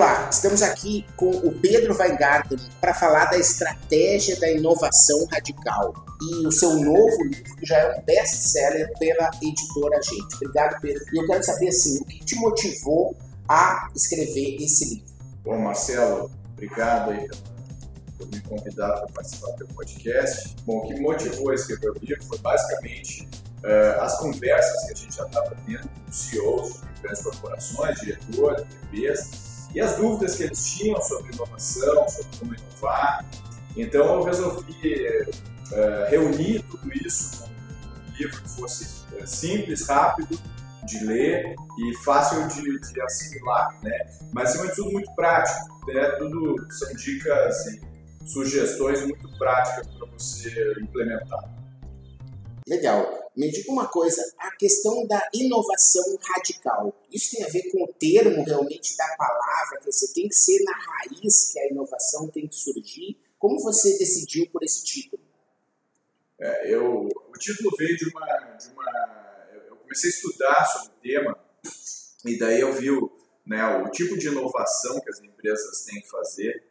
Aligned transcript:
Olá, 0.00 0.30
estamos 0.32 0.62
aqui 0.62 1.04
com 1.14 1.28
o 1.28 1.52
Pedro 1.60 1.94
Weingarten 1.94 2.56
para 2.80 2.94
falar 2.94 3.26
da 3.26 3.36
estratégia 3.36 4.34
da 4.40 4.50
inovação 4.50 5.26
radical 5.30 5.92
e 6.22 6.46
o 6.46 6.50
seu 6.50 6.70
novo 6.76 7.22
livro, 7.24 7.54
que 7.56 7.66
já 7.66 7.76
é 7.76 7.98
um 7.98 8.02
best-seller 8.06 8.90
pela 8.98 9.30
editora 9.42 10.00
Gente. 10.00 10.36
Obrigado, 10.36 10.80
Pedro. 10.80 11.04
E 11.12 11.18
eu 11.18 11.26
quero 11.26 11.44
saber 11.44 11.68
assim, 11.68 12.00
o 12.00 12.04
que 12.06 12.24
te 12.24 12.34
motivou 12.36 13.14
a 13.46 13.90
escrever 13.94 14.56
esse 14.62 14.88
livro? 14.88 15.14
Bom, 15.44 15.58
Marcelo, 15.58 16.30
obrigado 16.54 17.10
aí 17.10 17.28
por 18.16 18.26
me 18.28 18.40
convidar 18.40 19.00
para 19.00 19.08
participar 19.08 19.50
do 19.56 19.66
podcast. 19.66 20.56
Bom, 20.64 20.78
o 20.78 20.88
que 20.88 20.98
motivou 20.98 21.50
a 21.50 21.54
escrever 21.54 21.90
o 21.90 21.98
livro 22.00 22.24
foi 22.24 22.38
basicamente 22.38 23.28
uh, 23.64 24.00
as 24.00 24.18
conversas 24.18 24.86
que 24.86 24.92
a 24.92 24.96
gente 24.96 25.14
já 25.14 25.26
estava 25.26 25.54
tendo 25.66 25.86
com 25.86 26.10
CEOs 26.10 26.80
de 26.94 27.02
grandes 27.02 27.22
corporações, 27.22 28.00
diretores, 28.00 28.64
empresas, 28.82 29.49
e 29.74 29.80
as 29.80 29.96
dúvidas 29.96 30.36
que 30.36 30.44
eles 30.44 30.64
tinham 30.72 31.00
sobre 31.02 31.32
inovação, 31.32 32.08
sobre 32.08 32.38
como 32.38 32.54
inovar. 32.54 33.24
Então 33.76 34.14
eu 34.16 34.22
resolvi 34.22 34.96
uh, 35.72 36.10
reunir 36.10 36.62
tudo 36.70 36.92
isso 36.92 37.44
num 37.44 38.16
livro 38.16 38.42
que 38.42 38.48
fosse 38.50 39.04
uh, 39.14 39.26
simples, 39.26 39.86
rápido 39.86 40.38
de 40.84 41.04
ler 41.04 41.54
e 41.78 41.96
fácil 42.02 42.48
de, 42.48 42.80
de, 42.80 43.00
assimilar, 43.02 43.78
né? 43.82 44.06
Mas 44.32 44.50
acima 44.50 44.66
de 44.68 44.74
tudo 44.74 44.92
muito 44.92 45.14
prático, 45.14 45.68
né? 45.86 46.10
Tudo 46.18 46.66
são 46.70 46.92
dicas 46.94 47.66
e 47.66 47.80
sugestões 48.26 49.02
muito 49.02 49.28
práticas 49.38 49.86
para 49.86 50.08
você 50.08 50.74
implementar. 50.80 51.59
Legal. 52.70 53.32
Me 53.36 53.50
diga 53.50 53.72
uma 53.72 53.88
coisa, 53.88 54.22
a 54.38 54.52
questão 54.52 55.04
da 55.04 55.20
inovação 55.34 56.16
radical, 56.22 56.94
isso 57.10 57.34
tem 57.34 57.44
a 57.44 57.48
ver 57.48 57.68
com 57.72 57.82
o 57.82 57.92
termo 57.94 58.44
realmente 58.44 58.96
da 58.96 59.08
palavra, 59.16 59.80
que 59.80 59.86
você 59.86 60.12
tem 60.12 60.28
que 60.28 60.34
ser 60.34 60.62
na 60.62 60.76
raiz 60.76 61.50
que 61.52 61.58
a 61.58 61.68
inovação 61.68 62.28
tem 62.28 62.46
que 62.46 62.54
surgir. 62.54 63.18
Como 63.40 63.60
você 63.60 63.98
decidiu 63.98 64.48
por 64.52 64.62
esse 64.62 64.84
título? 64.84 65.20
É, 66.38 66.72
eu, 66.72 67.08
o 67.08 67.38
título 67.38 67.76
veio 67.76 67.96
de 67.96 68.08
uma, 68.08 68.26
de 68.54 68.68
uma. 68.68 69.48
Eu 69.68 69.76
comecei 69.76 70.10
a 70.10 70.14
estudar 70.14 70.64
sobre 70.64 70.88
o 70.88 71.00
tema, 71.02 71.38
e 72.24 72.38
daí 72.38 72.60
eu 72.60 72.72
vi 72.72 72.92
o, 72.92 73.10
né, 73.44 73.64
o 73.78 73.90
tipo 73.90 74.16
de 74.16 74.28
inovação 74.28 75.00
que 75.00 75.10
as 75.10 75.18
empresas 75.20 75.84
têm 75.86 76.00
que 76.00 76.08
fazer. 76.08 76.62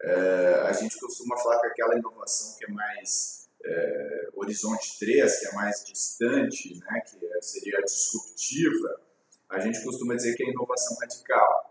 É, 0.00 0.62
a 0.66 0.72
gente 0.72 0.96
costuma 1.00 1.36
falar 1.36 1.60
que 1.60 1.66
aquela 1.66 1.98
inovação 1.98 2.56
que 2.56 2.64
é 2.64 2.68
mais 2.68 3.37
é, 3.64 4.28
Horizonte 4.34 4.98
3, 4.98 5.40
que 5.40 5.46
é 5.46 5.52
mais 5.52 5.84
distante, 5.84 6.78
né, 6.78 7.00
que 7.00 7.24
é, 7.26 7.40
seria 7.40 7.80
disruptiva, 7.82 9.00
a 9.48 9.58
gente 9.60 9.82
costuma 9.82 10.14
dizer 10.14 10.34
que 10.36 10.44
é 10.44 10.50
inovação 10.50 10.96
radical. 11.00 11.68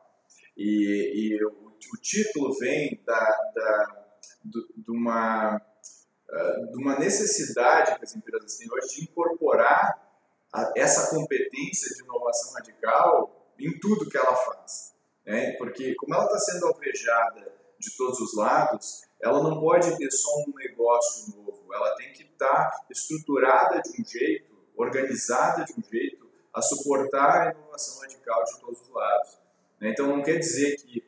E, 0.55 1.35
e 1.35 1.45
o, 1.45 1.49
o, 1.94 1.97
título 2.02 2.57
vem 2.57 3.02
da, 3.05 3.52
da, 3.53 4.05
do, 4.44 4.67
de, 4.75 4.91
uma, 4.91 5.57
uh, 5.57 6.71
de 6.71 6.77
uma 6.77 6.97
necessidade 6.97 7.97
que 7.97 8.03
as 8.03 8.16
empresas 8.16 8.57
têm 8.57 8.67
hoje 8.72 8.95
de 8.95 9.03
incorporar 9.03 10.03
a, 10.51 10.73
essa 10.75 11.16
competência 11.16 11.95
de 11.95 12.01
inovação 12.01 12.53
radical 12.53 13.53
em 13.59 13.79
tudo 13.79 14.09
que 14.09 14.17
ela 14.17 14.35
faz. 14.35 14.95
Né? 15.25 15.51
Porque, 15.57 15.94
como 15.95 16.16
ela 16.16 16.25
está 16.25 16.39
sendo 16.39 16.67
alvejada 16.67 17.53
de 17.79 17.95
todos 17.95 18.19
os 18.19 18.35
lados, 18.35 19.03
ela 19.22 19.44
não 19.44 19.59
pode 19.59 19.95
ter 19.97 20.11
só 20.11 20.31
um 20.39 20.53
negócio 20.55 21.35
novo, 21.35 21.47
ela 21.78 21.95
tem 21.95 22.11
que 22.11 22.23
estar 22.23 22.86
estruturada 22.89 23.81
de 23.81 24.02
um 24.02 24.06
jeito, 24.06 24.58
organizada 24.75 25.64
de 25.64 25.73
um 25.73 25.84
jeito, 25.84 26.28
a 26.53 26.61
suportar 26.61 27.47
a 27.47 27.52
inovação 27.52 28.02
radical 28.02 28.44
de 28.44 28.59
todos 28.59 28.81
os 28.81 28.89
lados. 28.89 29.39
Né? 29.80 29.92
Então 29.92 30.08
não 30.08 30.23
quer 30.23 30.39
dizer 30.39 30.75
que 30.78 31.03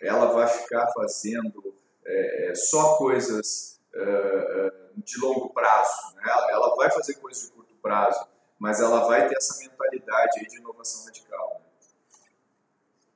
ela 0.00 0.26
vai 0.26 0.46
ficar 0.46 0.86
fazendo 0.92 1.74
é, 2.04 2.50
é 2.50 2.54
só 2.54 2.96
coisas 2.96 3.80
é, 3.94 4.00
é, 4.00 4.72
de 4.96 5.18
longo 5.20 5.50
prazo, 5.50 6.14
né? 6.16 6.22
ela 6.50 6.74
vai 6.76 6.90
fazer 6.90 7.14
coisas 7.14 7.44
de 7.44 7.50
curto 7.50 7.74
prazo, 7.80 8.26
mas 8.58 8.80
ela 8.80 9.06
vai 9.06 9.28
ter 9.28 9.36
essa 9.36 9.58
mentalidade 9.58 10.46
de 10.46 10.58
inovação 10.58 11.04
radical. 11.04 11.60
Né? 11.60 11.66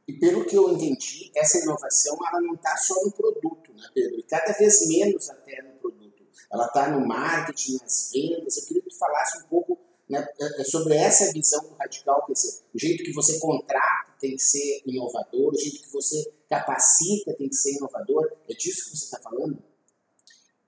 E 0.08 0.12
pelo 0.18 0.44
que 0.44 0.56
eu 0.56 0.70
entendi, 0.70 1.32
essa 1.34 1.58
inovação 1.58 2.16
ela 2.28 2.40
não 2.40 2.54
está 2.54 2.76
só 2.76 2.94
no 3.04 3.12
produto, 3.12 3.72
né, 3.74 3.88
Pedro? 3.92 4.20
E 4.20 4.22
cada 4.22 4.52
vez 4.52 4.88
menos 4.88 5.28
até 5.28 5.62
no. 5.62 5.75
Ela 6.52 6.66
está 6.66 6.88
no 6.90 7.06
marketing, 7.06 7.78
nas 7.82 8.10
vendas. 8.12 8.56
Eu 8.56 8.66
queria 8.66 8.82
que 8.82 8.90
tu 8.90 8.98
falasse 8.98 9.38
um 9.38 9.48
pouco 9.48 9.78
né, 10.08 10.26
é, 10.40 10.60
é, 10.60 10.64
sobre 10.64 10.94
essa 10.94 11.32
visão 11.32 11.62
do 11.64 11.74
radical, 11.74 12.24
quer 12.26 12.32
dizer, 12.32 12.60
o 12.74 12.78
jeito 12.78 13.02
que 13.02 13.12
você 13.12 13.38
contrata 13.40 14.12
tem 14.20 14.36
que 14.36 14.42
ser 14.42 14.82
inovador, 14.86 15.52
o 15.52 15.58
jeito 15.58 15.82
que 15.82 15.92
você 15.92 16.32
capacita 16.48 17.34
tem 17.34 17.48
que 17.48 17.56
ser 17.56 17.76
inovador. 17.76 18.30
É 18.48 18.54
disso 18.54 18.90
que 18.90 18.96
você 18.96 19.04
está 19.04 19.20
falando? 19.20 19.58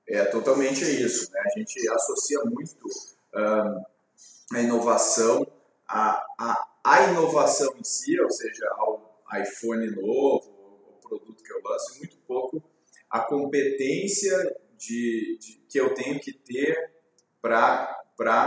É 0.07 0.25
totalmente 0.25 0.83
isso. 0.83 1.31
Né? 1.31 1.41
A 1.41 1.59
gente 1.59 1.89
associa 1.89 2.41
muito 2.45 2.87
um, 3.35 4.57
a 4.57 4.61
inovação 4.61 5.47
a, 5.89 6.23
a, 6.39 6.69
a 6.85 7.11
inovação 7.11 7.75
em 7.79 7.85
si, 7.85 8.21
ou 8.21 8.31
seja, 8.31 8.69
ao 8.77 9.23
iPhone 9.41 9.91
novo, 9.91 10.51
o 10.91 11.09
produto 11.09 11.43
que 11.43 11.53
eu 11.53 11.61
lanço, 11.65 11.99
muito 11.99 12.17
pouco 12.27 12.63
a 13.11 13.21
competência 13.21 14.37
de, 14.79 15.39
de 15.39 15.61
que 15.69 15.79
eu 15.79 15.95
tenho 15.95 16.21
que 16.21 16.33
ter 16.33 16.93
para 17.41 17.97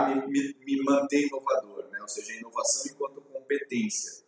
me, 0.07 0.27
me, 0.27 0.55
me, 0.65 0.83
manter 0.83 1.27
inovador, 1.27 1.89
né? 1.89 1.99
ou 2.01 2.07
seja, 2.07 2.33
inovação 2.33 2.91
enquanto 2.91 3.21
competência. 3.21 4.23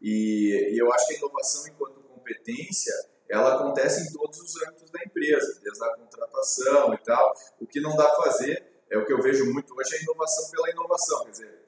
E, 0.00 0.72
e 0.72 0.78
eu 0.78 0.92
acho 0.92 1.08
que 1.08 1.14
a 1.14 1.18
inovação 1.18 1.66
enquanto 1.66 2.00
competência 2.02 2.94
ela 3.28 3.56
acontece 3.56 4.08
em 4.08 4.12
todos 4.12 4.40
os 4.40 4.62
âmbitos 4.62 4.90
da 4.90 5.00
empresa, 5.04 5.60
desde 5.62 5.84
a 5.84 5.96
contratação 5.96 6.94
e 6.94 6.98
tal. 6.98 7.34
O 7.60 7.66
que 7.66 7.80
não 7.80 7.94
dá 7.94 8.08
para 8.08 8.24
fazer 8.24 8.66
é 8.90 8.96
o 8.96 9.04
que 9.04 9.12
eu 9.12 9.20
vejo 9.20 9.52
muito 9.52 9.74
hoje, 9.74 9.96
é 9.96 9.98
a 9.98 10.02
inovação 10.02 10.50
pela 10.50 10.70
inovação. 10.70 11.24
Quer 11.24 11.30
dizer, 11.30 11.64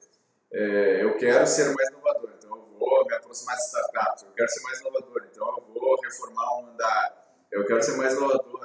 é, 0.53 1.03
eu 1.03 1.15
quero 1.17 1.45
ser 1.45 1.73
mais 1.73 1.89
inovador, 1.89 2.31
então 2.37 2.57
eu 2.57 2.79
vou 2.79 3.05
me 3.05 3.13
aproximar 3.13 3.55
de 3.55 3.63
startups, 3.63 4.23
eu 4.23 4.31
quero 4.31 4.49
ser 4.49 4.61
mais 4.61 4.79
inovador, 4.79 5.27
então 5.31 5.47
eu 5.47 5.73
vou 5.73 6.01
reformar 6.01 6.57
um 6.57 6.67
andar, 6.71 7.37
eu 7.51 7.65
quero 7.65 7.83
ser 7.83 7.95
mais 7.95 8.13
inovador, 8.13 8.60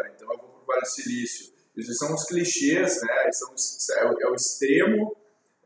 Silício. 0.85 1.55
Isso 1.77 1.93
são 1.95 2.15
os 2.15 2.25
clichês, 2.25 3.03
né? 3.03 3.33
São, 3.33 3.55
é, 3.99 4.07
o, 4.07 4.21
é 4.21 4.31
o 4.31 4.35
extremo 4.35 5.17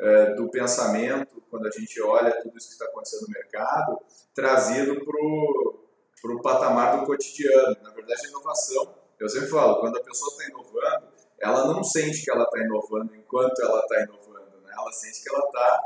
é, 0.01 0.35
do 0.35 0.51
pensamento 0.51 1.41
quando 1.51 1.67
a 1.67 1.71
gente 1.71 2.01
olha 2.01 2.41
tudo 2.41 2.57
isso 2.57 2.69
que 2.69 2.73
está 2.75 2.87
acontecendo 2.87 3.23
no 3.23 3.35
mercado, 3.35 3.99
trazido 4.35 5.05
para 5.05 6.33
o 6.33 6.43
patamar 6.43 6.99
do 7.01 7.07
cotidiano. 7.07 7.77
Na 7.83 7.91
verdade, 7.91 8.27
a 8.27 8.29
inovação, 8.29 8.95
eu 9.19 9.29
sempre 9.29 9.49
falo, 9.49 9.81
quando 9.81 9.99
a 9.99 10.03
pessoa 10.03 10.31
está 10.31 10.49
inovando, 10.49 11.09
ela 11.41 11.67
não 11.67 11.83
sente 11.83 12.23
que 12.23 12.31
ela 12.31 12.45
está 12.45 12.61
inovando 12.61 13.15
enquanto 13.17 13.61
ela 13.63 13.81
está 13.81 14.03
inovando, 14.03 14.61
né? 14.63 14.73
ela 14.73 14.93
sente 14.93 15.23
que 15.23 15.29
ela 15.29 15.45
está 15.45 15.81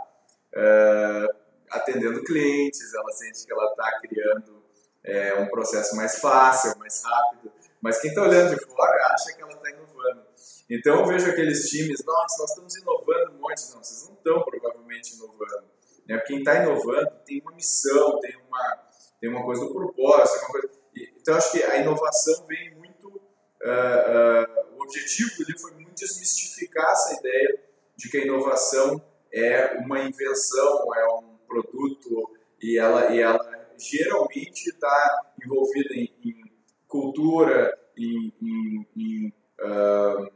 é, 0.56 1.28
atendendo 1.70 2.22
clientes, 2.24 2.94
ela 2.94 3.10
sente 3.12 3.46
que 3.46 3.52
ela 3.52 3.70
está 3.70 4.00
criando 4.00 4.62
é, 5.02 5.34
um 5.34 5.46
processo 5.48 5.96
mais 5.96 6.18
fácil, 6.18 6.78
mais 6.78 7.02
rápido, 7.02 7.52
mas 7.84 8.00
quem 8.00 8.08
está 8.08 8.22
olhando 8.22 8.58
de 8.58 8.64
fora 8.64 9.12
acha 9.12 9.36
que 9.36 9.42
ela 9.42 9.52
está 9.52 9.68
inovando. 9.68 10.24
Então 10.70 11.00
eu 11.00 11.06
vejo 11.06 11.30
aqueles 11.30 11.68
times, 11.68 12.02
nossa, 12.02 12.40
nós 12.40 12.48
estamos 12.48 12.74
inovando 12.76 13.32
um 13.32 13.40
monte, 13.40 13.60
não, 13.72 13.84
vocês 13.84 14.08
não 14.08 14.14
estão 14.14 14.42
provavelmente 14.42 15.14
inovando. 15.16 15.68
Né? 16.08 16.18
Quem 16.26 16.38
está 16.38 16.62
inovando 16.62 17.10
tem 17.26 17.42
uma 17.42 17.52
missão, 17.52 18.18
tem 18.20 18.34
uma, 18.48 18.88
tem 19.20 19.28
uma 19.28 19.44
coisa 19.44 19.66
do 19.66 19.74
propósito, 19.74 20.38
uma 20.38 20.50
coisa... 20.52 20.70
Então 20.96 21.34
eu 21.34 21.38
acho 21.38 21.52
que 21.52 21.62
a 21.62 21.76
inovação 21.76 22.46
vem 22.46 22.74
muito. 22.74 23.08
Uh, 23.08 24.72
uh, 24.72 24.78
o 24.78 24.82
objetivo 24.82 25.30
livro 25.40 25.60
foi 25.60 25.72
muito 25.72 25.94
desmistificar 25.94 26.90
essa 26.90 27.18
ideia 27.20 27.64
de 27.96 28.10
que 28.10 28.16
a 28.16 28.24
inovação 28.24 29.04
é 29.30 29.76
uma 29.76 30.00
invenção, 30.00 30.94
é 30.94 31.06
um 31.18 31.36
produto 31.46 32.30
e 32.62 32.78
ela, 32.78 33.14
e 33.14 33.20
ela 33.20 33.68
geralmente 33.76 34.70
está 34.70 35.34
envolvida 35.44 35.92
em, 35.92 36.10
em, 36.24 36.54
cultura, 36.94 37.76
em, 37.96 38.32
em, 38.40 38.86
em 38.96 39.32
uh, 39.60 40.32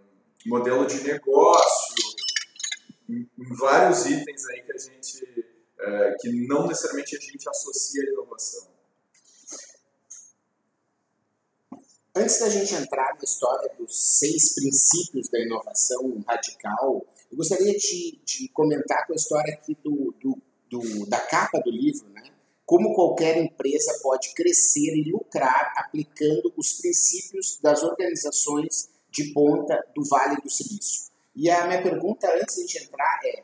modelo 0.47 0.87
de 0.87 1.03
negócio, 1.05 2.17
em, 3.09 3.29
vários 3.59 4.07
itens 4.07 4.47
aí 4.47 4.63
que 4.63 4.73
a 4.73 4.79
gente 4.79 5.25
uh, 5.81 6.17
que 6.21 6.47
não 6.47 6.67
necessariamente 6.67 7.17
a 7.17 7.21
gente 7.21 7.49
associa 7.49 8.03
à 8.03 8.13
inovação. 8.13 8.69
Antes 12.15 12.41
da 12.41 12.49
gente 12.49 12.75
entrar 12.75 13.15
na 13.15 13.23
história 13.23 13.73
dos 13.79 14.19
seis 14.19 14.55
princípios 14.55 15.29
da 15.29 15.39
inovação 15.41 16.23
radical, 16.27 17.07
eu 17.31 17.37
gostaria 17.37 17.73
de, 17.77 18.19
de 18.25 18.49
comentar 18.49 19.07
com 19.07 19.13
a 19.13 19.17
história 19.17 19.55
aqui 19.55 19.77
do, 19.85 20.13
do, 20.21 20.43
do, 20.69 21.07
da 21.07 21.21
capa 21.21 21.61
do 21.61 21.71
livro, 21.71 22.09
né? 22.09 22.23
Como 22.69 22.93
qualquer 22.95 23.39
empresa 23.39 23.99
pode 24.03 24.35
crescer 24.35 24.95
e 24.95 25.11
lucrar 25.11 25.73
aplicando 25.75 26.53
os 26.55 26.75
princípios 26.75 27.59
das 27.63 27.83
organizações 27.83 28.91
de 29.11 29.33
ponta 29.33 29.83
do 29.95 30.05
Vale 30.05 30.37
do 30.43 30.51
Silício. 30.51 31.11
E 31.35 31.49
a 31.49 31.67
minha 31.67 31.83
pergunta 31.83 32.31
antes 32.31 32.57
de 32.67 32.77
entrar 32.77 33.21
é: 33.25 33.43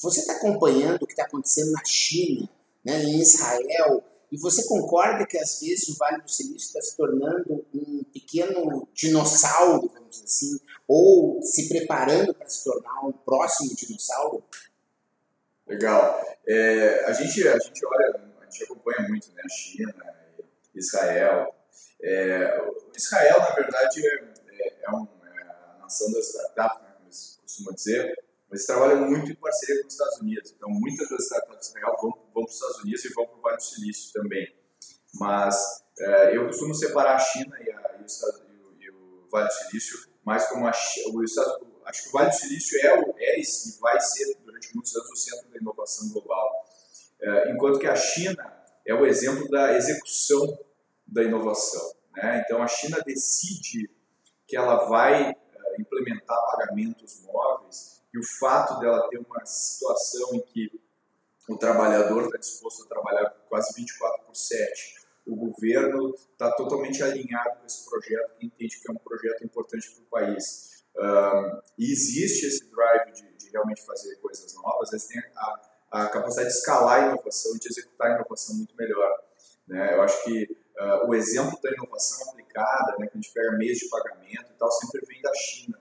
você 0.00 0.20
está 0.20 0.36
acompanhando 0.36 1.02
o 1.02 1.06
que 1.06 1.12
está 1.12 1.24
acontecendo 1.24 1.70
na 1.70 1.84
China, 1.84 2.48
né, 2.82 3.02
em 3.02 3.20
Israel, 3.20 4.02
E 4.32 4.38
você 4.38 4.66
concorda 4.66 5.26
que 5.26 5.36
às 5.36 5.60
vezes 5.60 5.90
o 5.90 5.98
Vale 5.98 6.22
do 6.22 6.30
Silício 6.30 6.68
está 6.68 6.80
se 6.80 6.96
tornando 6.96 7.66
um 7.74 8.02
pequeno 8.04 8.88
dinossauro, 8.94 9.90
vamos 9.92 10.12
dizer 10.12 10.24
assim, 10.24 10.58
ou 10.88 11.42
se 11.42 11.68
preparando 11.68 12.32
para 12.32 12.48
se 12.48 12.64
tornar 12.64 13.06
um 13.06 13.12
próximo 13.12 13.76
dinossauro? 13.76 14.42
Legal. 15.66 16.18
É, 16.48 17.04
a, 17.04 17.12
gente, 17.12 17.46
a 17.46 17.58
gente 17.58 17.84
olha, 17.84 18.31
gente 18.52 18.64
acompanha 18.64 19.08
muito 19.08 19.32
né, 19.32 19.42
a 19.44 19.48
China, 19.48 19.94
Israel. 20.74 21.54
É, 22.02 22.70
Israel, 22.94 23.38
na 23.40 23.50
verdade, 23.50 24.06
é, 24.06 24.14
é, 24.50 24.84
é, 24.84 24.90
um, 24.90 25.08
é 25.24 25.42
a 25.42 25.78
nação 25.80 26.12
das 26.12 26.26
startups, 26.26 26.82
né, 26.82 26.92
como 26.94 27.06
eles 27.06 27.38
costumam 27.40 27.74
dizer, 27.74 28.24
mas 28.50 28.66
trabalha 28.66 28.96
muito 28.96 29.30
em 29.30 29.34
parceria 29.34 29.80
com 29.80 29.86
os 29.86 29.94
Estados 29.94 30.18
Unidos. 30.20 30.52
Então, 30.52 30.68
muitas 30.70 31.08
das 31.08 31.22
startups 31.24 31.72
de 31.72 31.78
Israel 31.78 31.96
vão, 32.00 32.10
vão 32.10 32.44
para 32.44 32.44
os 32.44 32.54
Estados 32.54 32.78
Unidos 32.80 33.04
e 33.04 33.14
vão 33.14 33.26
para 33.26 33.38
o 33.38 33.40
Vale 33.40 33.56
do 33.56 33.62
Silício 33.62 34.12
também. 34.12 34.54
Mas 35.14 35.56
é, 35.98 36.36
eu 36.36 36.46
costumo 36.46 36.74
separar 36.74 37.16
a 37.16 37.18
China 37.18 37.56
e, 37.60 37.70
a, 37.70 37.98
e, 37.98 38.02
o, 38.02 38.82
e, 38.82 38.90
o, 38.90 39.28
Vale 39.30 39.48
do 39.48 39.52
Silício 39.52 40.12
mais 40.24 40.46
como 40.46 40.66
a, 40.66 40.70
o, 40.70 41.22
acho 41.86 42.02
que 42.02 42.08
o 42.08 42.12
Vale 42.12 42.30
do 42.30 42.36
Silício 42.36 42.86
é, 42.86 43.00
o, 43.00 43.14
é 43.18 43.40
e 43.40 43.42
vai 43.80 44.00
ser 44.00 44.36
durante 44.44 44.74
muitos 44.74 44.94
anos 44.94 45.10
o 45.10 45.16
centro 45.16 45.50
da 45.50 45.58
inovação 45.58 46.08
global. 46.10 46.51
É, 47.22 47.52
enquanto 47.52 47.78
que 47.78 47.86
a 47.86 47.94
China 47.94 48.52
é 48.86 48.92
o 48.94 49.06
exemplo 49.06 49.48
da 49.48 49.76
execução 49.76 50.58
da 51.06 51.22
inovação. 51.22 51.94
Né? 52.16 52.42
Então, 52.44 52.62
a 52.62 52.66
China 52.66 52.98
decide 53.04 53.88
que 54.46 54.56
ela 54.56 54.88
vai 54.88 55.30
uh, 55.30 55.80
implementar 55.80 56.36
pagamentos 56.50 57.22
móveis 57.22 58.02
e 58.12 58.18
o 58.18 58.22
fato 58.40 58.78
dela 58.80 59.08
ter 59.08 59.18
uma 59.18 59.44
situação 59.44 60.34
em 60.34 60.40
que 60.40 60.80
o 61.48 61.56
trabalhador 61.56 62.24
está 62.24 62.38
disposto 62.38 62.84
a 62.84 62.88
trabalhar 62.88 63.30
quase 63.48 63.74
24 63.74 64.24
por 64.26 64.34
7, 64.34 64.94
o 65.26 65.36
governo 65.36 66.14
está 66.14 66.50
totalmente 66.52 67.02
alinhado 67.02 67.60
com 67.60 67.66
esse 67.66 67.88
projeto, 67.88 68.36
que 68.38 68.46
entende 68.46 68.80
que 68.80 68.90
é 68.90 68.92
um 68.92 68.96
projeto 68.96 69.44
importante 69.44 69.90
para 69.90 70.02
o 70.02 70.06
país. 70.06 70.84
E 71.78 71.90
existe 71.92 72.46
esse 72.46 72.70
drive 72.70 73.12
de, 73.12 73.36
de, 73.36 73.50
realmente 73.50 73.84
fazer 73.84 74.16
coisas 74.16 74.54
novas, 74.54 74.92
eles 74.92 75.06
têm 75.06 75.22
a, 75.36 75.71
a 75.92 76.08
capacidade 76.08 76.48
de 76.48 76.54
escalar 76.54 77.02
a 77.02 77.06
inovação 77.08 77.54
e 77.54 77.58
de 77.58 77.68
executar 77.68 78.10
a 78.10 78.14
inovação 78.14 78.56
muito 78.56 78.74
melhor. 78.74 79.10
Né? 79.68 79.94
Eu 79.94 80.02
acho 80.02 80.24
que 80.24 80.44
uh, 80.80 81.08
o 81.08 81.14
exemplo 81.14 81.60
da 81.62 81.70
inovação 81.70 82.30
aplicada, 82.30 82.96
né, 82.98 83.06
que 83.06 83.18
a 83.18 83.20
gente 83.20 83.32
pega 83.32 83.52
meios 83.58 83.78
de 83.78 83.88
pagamento 83.90 84.50
e 84.50 84.58
tal, 84.58 84.70
sempre 84.72 85.04
vem 85.06 85.20
da 85.20 85.34
China. 85.34 85.78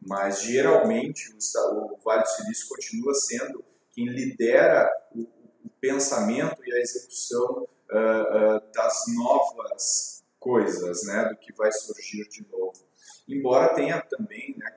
Mas, 0.00 0.42
geralmente, 0.42 1.32
o, 1.32 1.94
o 1.94 1.98
Vale 2.04 2.22
do 2.22 2.28
Silício 2.28 2.68
continua 2.68 3.14
sendo 3.14 3.64
quem 3.92 4.06
lidera 4.08 4.88
o, 5.14 5.22
o 5.22 5.70
pensamento 5.80 6.62
e 6.64 6.72
a 6.72 6.80
execução 6.80 7.68
uh, 7.90 8.56
uh, 8.56 8.72
das 8.72 9.04
novas 9.14 10.24
coisas, 10.40 11.04
né, 11.04 11.28
do 11.28 11.36
que 11.36 11.52
vai 11.54 11.70
surgir 11.72 12.28
de 12.28 12.46
novo. 12.50 12.84
Embora 13.28 13.74
tenha 13.74 14.00
também, 14.02 14.56
né, 14.58 14.70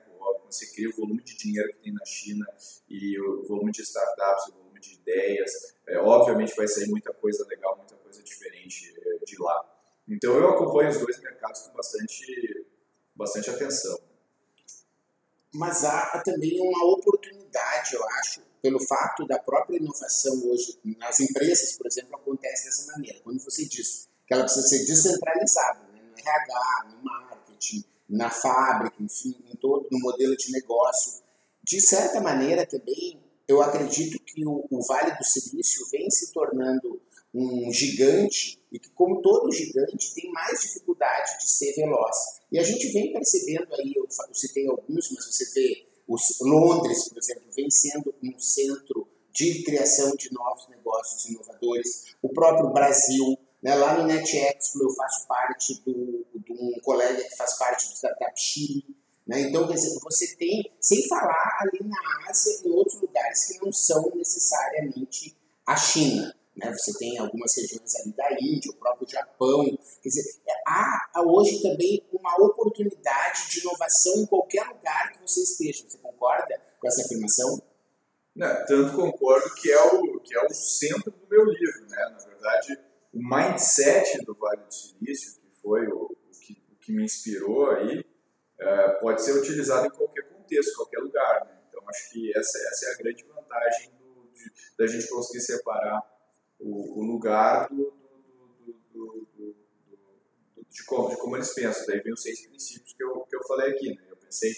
você 0.50 0.66
cria 0.72 0.88
o 0.88 0.96
volume 0.96 1.22
de 1.22 1.36
dinheiro 1.36 1.72
que 1.72 1.78
tem 1.84 1.92
na 1.92 2.04
China 2.04 2.46
e 2.88 3.20
o 3.20 3.46
volume 3.46 3.72
de 3.72 3.82
startups, 3.82 4.48
o 4.48 4.52
volume 4.58 4.80
de 4.80 4.94
ideias, 4.94 5.50
é, 5.86 5.98
obviamente 5.98 6.54
vai 6.56 6.66
sair 6.66 6.88
muita 6.88 7.12
coisa 7.12 7.46
legal, 7.48 7.76
muita 7.76 7.96
coisa 7.96 8.22
diferente 8.22 8.94
é, 8.98 9.24
de 9.24 9.40
lá. 9.40 9.80
Então 10.08 10.34
eu 10.34 10.48
acompanho 10.50 10.90
os 10.90 10.98
dois 10.98 11.20
mercados 11.20 11.60
com 11.62 11.72
bastante, 11.72 12.66
bastante 13.14 13.50
atenção. 13.50 13.98
Mas 15.52 15.84
há 15.84 16.22
também 16.24 16.60
uma 16.60 16.84
oportunidade, 16.92 17.94
eu 17.94 18.04
acho, 18.20 18.40
pelo 18.62 18.80
fato 18.86 19.26
da 19.26 19.38
própria 19.38 19.76
inovação 19.76 20.32
hoje 20.48 20.78
nas 20.98 21.18
empresas, 21.20 21.76
por 21.76 21.86
exemplo, 21.86 22.14
acontece 22.16 22.66
dessa 22.66 22.92
maneira. 22.92 23.18
Quando 23.20 23.40
você 23.40 23.66
diz 23.66 24.08
que 24.26 24.34
ela 24.34 24.44
precisa 24.44 24.66
ser 24.68 24.84
descentralizada, 24.84 25.80
né, 25.92 26.02
no 26.02 26.18
RH, 26.18 26.84
no 26.90 27.02
marketing, 27.02 27.84
na 28.10 28.28
fábrica, 28.28 28.96
enfim, 29.00 29.36
em 29.48 29.56
todo 29.56 29.88
no 29.90 30.00
modelo 30.00 30.36
de 30.36 30.50
negócio. 30.50 31.22
De 31.62 31.80
certa 31.80 32.20
maneira, 32.20 32.66
também, 32.66 33.22
eu 33.46 33.62
acredito 33.62 34.18
que 34.24 34.44
o, 34.44 34.66
o 34.70 34.82
Vale 34.86 35.16
do 35.16 35.24
Silício 35.24 35.86
vem 35.90 36.10
se 36.10 36.32
tornando 36.32 37.00
um 37.32 37.72
gigante 37.72 38.60
e 38.72 38.78
que, 38.78 38.90
como 38.90 39.22
todo 39.22 39.52
gigante, 39.52 40.14
tem 40.14 40.30
mais 40.32 40.60
dificuldade 40.60 41.38
de 41.38 41.48
ser 41.48 41.72
veloz. 41.74 42.16
E 42.50 42.58
a 42.58 42.62
gente 42.62 42.88
vem 42.88 43.12
percebendo 43.12 43.72
aí, 43.74 43.92
eu, 43.94 44.04
eu 44.04 44.34
citei 44.34 44.66
alguns, 44.66 45.10
mas 45.12 45.26
você 45.26 45.44
vê 45.54 45.86
os, 46.08 46.22
Londres, 46.40 47.08
por 47.08 47.18
exemplo, 47.18 47.44
vem 47.54 47.70
sendo 47.70 48.12
um 48.20 48.36
centro 48.36 49.06
de 49.32 49.62
criação 49.62 50.10
de 50.16 50.32
novos 50.32 50.68
negócios 50.68 51.24
inovadores. 51.26 52.16
O 52.20 52.28
próprio 52.30 52.72
Brasil 52.72 53.38
né? 53.62 53.74
Lá 53.74 53.98
no 53.98 54.06
NetExpo 54.06 54.82
eu 54.82 54.90
faço 54.94 55.26
parte 55.26 55.82
do, 55.84 56.26
de 56.34 56.52
um 56.52 56.80
colega 56.82 57.22
que 57.22 57.36
faz 57.36 57.58
parte 57.58 57.88
do 57.88 57.94
Startup 57.94 58.32
Chile. 58.36 58.96
Né? 59.26 59.42
Então, 59.42 59.66
quer 59.68 59.74
dizer, 59.74 59.98
você 60.02 60.34
tem, 60.36 60.72
sem 60.80 61.06
falar 61.06 61.58
ali 61.60 61.88
na 61.88 62.30
Ásia 62.30 62.62
e 62.64 62.68
outros 62.70 63.00
lugares 63.00 63.46
que 63.46 63.64
não 63.64 63.72
são 63.72 64.10
necessariamente 64.14 65.36
a 65.66 65.76
China. 65.76 66.34
Né? 66.56 66.72
Você 66.72 66.98
tem 66.98 67.18
algumas 67.18 67.54
regiões 67.56 67.94
ali 67.96 68.12
da 68.12 68.32
Índia, 68.32 68.70
o 68.70 68.76
próprio 68.76 69.08
Japão. 69.08 69.64
Quer 70.02 70.08
dizer, 70.08 70.24
há 70.66 71.22
hoje 71.24 71.62
também 71.62 72.04
uma 72.12 72.34
oportunidade 72.44 73.50
de 73.50 73.60
inovação 73.60 74.16
em 74.16 74.26
qualquer 74.26 74.66
lugar 74.66 75.12
que 75.12 75.22
você 75.22 75.42
esteja. 75.42 75.84
Você 75.88 75.98
concorda 75.98 76.60
com 76.80 76.88
essa 76.88 77.02
afirmação? 77.02 77.62
Não, 78.34 78.66
tanto 78.66 78.96
concordo 78.96 79.54
que 79.54 79.70
é 79.70 79.82
o, 79.82 80.20
que 80.20 80.36
é 80.36 80.46
o 80.46 80.50
centro 80.50 81.10
do 81.10 81.28
meu 81.28 81.44
livro. 81.44 81.86
Né? 81.88 82.08
Na 82.10 82.24
verdade, 82.24 82.78
o 83.20 83.22
mindset 83.22 84.24
do 84.24 84.34
Vale 84.34 84.64
do 84.64 84.72
Silício, 84.72 85.40
que 85.42 85.60
foi 85.60 85.86
o, 85.88 86.04
o, 86.04 86.40
que, 86.40 86.62
o 86.72 86.76
que, 86.76 86.92
me 86.92 87.04
inspirou 87.04 87.70
aí, 87.70 88.02
é, 88.58 88.88
pode 89.00 89.22
ser 89.22 89.32
utilizado 89.32 89.86
em 89.86 89.90
qualquer 89.90 90.22
contexto, 90.22 90.76
qualquer 90.76 91.00
lugar. 91.00 91.44
Né? 91.44 91.60
Então, 91.68 91.86
acho 91.88 92.10
que 92.10 92.36
essa, 92.36 92.58
essa 92.58 92.86
é 92.86 92.94
a 92.94 92.96
grande 92.96 93.22
vantagem 93.24 93.90
do, 93.90 94.30
de, 94.32 94.52
da 94.78 94.86
gente 94.86 95.06
conseguir 95.08 95.42
separar 95.42 96.00
o, 96.58 97.00
o 97.00 97.04
lugar 97.04 97.68
do, 97.68 97.92
do, 98.90 99.56
de, 100.70 100.84
como, 100.86 101.10
de 101.10 101.16
como 101.18 101.36
eles 101.36 101.52
pensam. 101.52 101.86
Daí 101.86 102.00
vem 102.00 102.14
os 102.14 102.22
seis 102.22 102.46
princípios 102.46 102.94
que 102.94 103.04
eu, 103.04 103.20
que 103.28 103.36
eu 103.36 103.46
falei 103.46 103.72
aqui. 103.72 103.94
Né? 103.94 104.02
Eu 104.08 104.16
pensei 104.16 104.50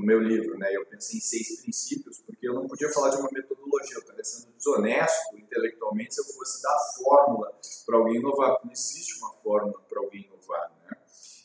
no 0.00 0.06
meu 0.06 0.18
livro, 0.18 0.58
né? 0.58 0.74
Eu 0.74 0.86
pensei 0.86 1.18
em 1.18 1.20
seis 1.20 1.60
princípios, 1.62 2.22
porque 2.22 2.48
eu 2.48 2.54
não 2.54 2.66
podia 2.66 2.90
falar 2.90 3.10
de 3.10 3.16
uma 3.16 3.28
metodologia, 3.30 3.96
eu 3.96 4.00
estaria 4.00 4.24
sendo 4.24 4.52
desonesto 4.56 5.38
intelectualmente 5.38 6.14
se 6.14 6.20
eu 6.20 6.24
fosse 6.24 6.62
dar 6.62 6.76
fórmula 6.96 7.52
para 7.86 7.98
alguém 7.98 8.16
inovar, 8.16 8.58
não 8.64 8.72
existe 8.72 9.18
uma 9.18 9.32
fórmula 9.34 9.80
para 9.88 10.00
alguém 10.00 10.24
inovar, 10.24 10.72
né? 10.84 10.96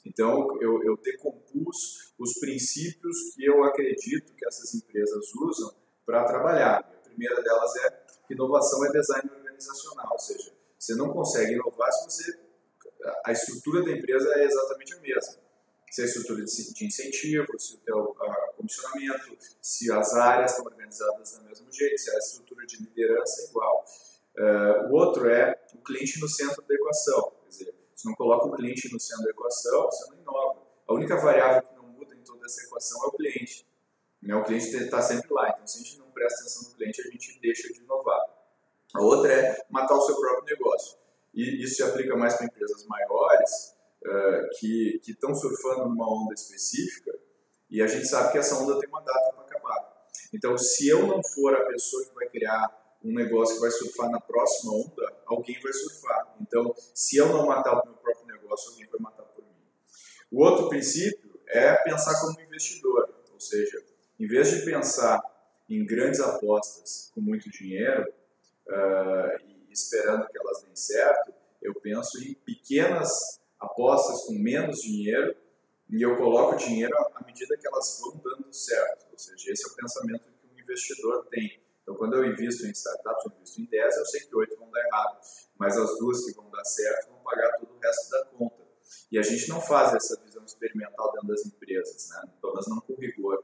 Então, 0.06 0.58
eu, 0.62 0.84
eu 0.84 0.98
decompus 0.98 2.14
os 2.18 2.40
princípios 2.40 3.36
que 3.36 3.46
eu 3.46 3.64
acredito 3.64 4.34
que 4.34 4.48
essas 4.48 4.74
empresas 4.74 5.34
usam 5.36 5.76
para 6.06 6.24
trabalhar. 6.24 6.78
A 6.78 7.10
primeira 7.10 7.42
delas 7.42 7.76
é 7.78 7.90
que 8.28 8.34
inovação 8.34 8.86
é 8.86 8.92
design 8.92 9.30
organizacional, 9.36 10.10
ou 10.12 10.20
seja, 10.20 10.54
você 10.80 10.96
não 10.96 11.12
consegue 11.12 11.54
inovar 11.54 11.92
se 11.92 12.06
você 12.06 12.46
a 13.24 13.32
estrutura 13.32 13.84
da 13.84 13.92
empresa 13.92 14.32
é 14.36 14.46
exatamente 14.46 14.96
a 14.96 15.00
mesma 15.00 15.46
se 15.96 16.02
a 16.02 16.06
estrutura 16.06 16.44
de 16.44 16.86
incentivo, 16.86 17.48
se 17.58 17.76
o 17.76 17.78
teu 17.78 18.15
comissionamento, 18.66 19.38
se 19.62 19.92
as 19.92 20.14
áreas 20.14 20.52
estão 20.52 20.66
organizadas 20.66 21.38
do 21.38 21.44
mesmo 21.46 21.72
jeito, 21.72 21.98
se 21.98 22.12
a 22.12 22.18
estrutura 22.18 22.66
de 22.66 22.78
liderança 22.78 23.42
é 23.42 23.46
igual. 23.46 23.86
Uh, 24.38 24.92
o 24.92 24.96
outro 24.96 25.30
é 25.30 25.58
o 25.74 25.78
cliente 25.78 26.20
no 26.20 26.28
centro 26.28 26.62
da 26.68 26.76
equação. 26.76 27.32
Quer 27.44 27.50
dizer, 27.50 27.76
se 27.96 28.06
não 28.06 28.14
coloca 28.16 28.48
o 28.48 28.56
cliente 28.56 28.92
no 28.92 29.00
centro 29.00 29.24
da 29.24 29.32
equação, 29.32 29.86
você 29.86 30.10
não 30.12 30.20
inova. 30.20 30.62
A 30.88 30.94
única 30.94 31.16
variável 31.18 31.62
que 31.62 31.76
não 31.76 31.88
muda 31.88 32.14
em 32.16 32.22
toda 32.22 32.46
essa 32.46 32.62
equação 32.64 33.04
é 33.04 33.08
o 33.08 33.12
cliente. 33.12 33.66
Né? 34.22 34.36
O 34.36 34.44
cliente 34.44 34.76
está 34.76 35.02
sempre 35.02 35.32
lá. 35.32 35.50
Então, 35.50 35.66
se 35.66 35.78
a 35.78 35.84
gente 35.84 36.00
não 36.00 36.12
presta 36.12 36.42
atenção 36.42 36.70
no 36.70 36.76
cliente, 36.76 37.02
a 37.02 37.12
gente 37.12 37.40
deixa 37.40 37.72
de 37.72 37.80
inovar. 37.80 38.22
A 38.94 39.02
outra 39.02 39.32
é 39.32 39.66
matar 39.70 39.96
o 39.96 40.02
seu 40.02 40.20
próprio 40.20 40.46
negócio. 40.46 40.98
E 41.34 41.64
isso 41.64 41.76
se 41.76 41.84
aplica 41.84 42.16
mais 42.16 42.36
para 42.36 42.46
empresas 42.46 42.86
maiores, 42.86 43.76
uh, 44.06 44.50
que 44.58 45.02
estão 45.06 45.34
surfando 45.36 45.90
numa 45.90 46.08
onda 46.10 46.34
específica 46.34 47.12
e 47.76 47.82
a 47.82 47.88
gente 47.88 48.08
sabe 48.08 48.32
que 48.32 48.38
essa 48.38 48.56
onda 48.56 48.80
tem 48.80 48.88
uma 48.88 49.02
data 49.02 49.34
para 49.34 49.44
acabar. 49.44 50.08
Então, 50.34 50.58
se 50.58 50.88
eu 50.88 51.06
não 51.06 51.22
for 51.22 51.54
a 51.54 51.66
pessoa 51.66 52.06
que 52.06 52.16
vai 52.16 52.26
criar 52.30 52.98
um 53.04 53.14
negócio 53.14 53.56
que 53.56 53.62
vai 53.62 53.70
surfar 53.70 54.10
na 54.10 54.22
próxima 54.22 54.72
onda, 54.74 55.14
alguém 55.26 55.60
vai 55.62 55.74
surfar. 55.74 56.38
Então, 56.40 56.74
se 56.94 57.18
eu 57.18 57.28
não 57.28 57.46
matar 57.46 57.74
o 57.74 57.86
meu 57.86 57.96
próprio 57.96 58.28
negócio, 58.28 58.72
alguém 58.72 58.88
vai 58.88 59.02
matar 59.02 59.24
por 59.24 59.44
mim. 59.44 59.68
O 60.32 60.42
outro 60.42 60.70
princípio 60.70 61.38
é 61.50 61.76
pensar 61.84 62.18
como 62.22 62.40
investidor, 62.40 63.14
ou 63.34 63.40
seja, 63.42 63.84
em 64.18 64.26
vez 64.26 64.52
de 64.52 64.64
pensar 64.64 65.22
em 65.70 65.86
grandes 65.86 66.22
apostas 66.22 67.12
com 67.14 67.20
muito 67.20 67.50
dinheiro 67.50 68.10
uh, 68.70 69.38
e 69.70 69.74
esperando 69.74 70.30
que 70.30 70.40
elas 70.40 70.62
deem 70.62 70.76
certo, 70.78 71.34
eu 71.62 71.76
penso 71.76 72.24
em 72.24 72.36
pequenas 72.36 73.42
apostas 73.60 74.22
com 74.22 74.34
menos 74.34 74.82
dinheiro 74.82 75.36
e 75.90 76.02
eu 76.02 76.18
coloco 76.18 76.56
dinheiro 76.58 76.96
à 77.14 77.24
medida 77.26 77.56
que 77.58 77.68
elas 77.68 78.00
vão 78.02 78.18
dando 78.18 78.52
certo. 78.52 79.06
Ou 79.12 79.18
seja, 79.18 79.52
esse 79.52 79.68
é 79.68 79.72
o 79.72 79.76
pensamento 79.76 80.24
que 80.24 80.48
um 80.56 80.60
investidor 80.60 81.26
tem. 81.30 81.62
Então, 81.84 81.96
quando 81.96 82.16
eu 82.16 82.26
invisto 82.26 82.66
em 82.66 82.72
startups, 82.72 83.26
eu 83.26 83.32
invisto 83.38 83.62
em 83.62 83.66
10, 83.66 83.98
eu 83.98 84.06
sei 84.06 84.22
que 84.22 84.36
8 84.36 84.58
vão 84.58 84.72
dar 84.72 84.82
errado, 84.88 85.20
mas 85.58 85.78
as 85.78 85.98
duas 86.00 86.26
que 86.26 86.34
vão 86.34 86.50
dar 86.50 86.66
certo 86.66 87.10
vão 87.10 87.20
pagar 87.20 87.58
todo 87.60 87.76
o 87.76 87.80
resto 87.80 88.10
da 88.10 88.26
conta. 88.26 88.66
E 89.12 89.20
a 89.20 89.22
gente 89.22 89.48
não 89.50 89.62
faz 89.62 89.94
essa 89.94 90.20
visão 90.24 90.44
experimental 90.44 91.12
dentro 91.14 91.28
das 91.28 91.46
empresas, 91.46 92.10
né? 92.10 92.24
pelo 92.42 92.54
menos 92.54 92.68
não 92.68 92.82
com 92.82 92.96
rigor. 92.96 93.44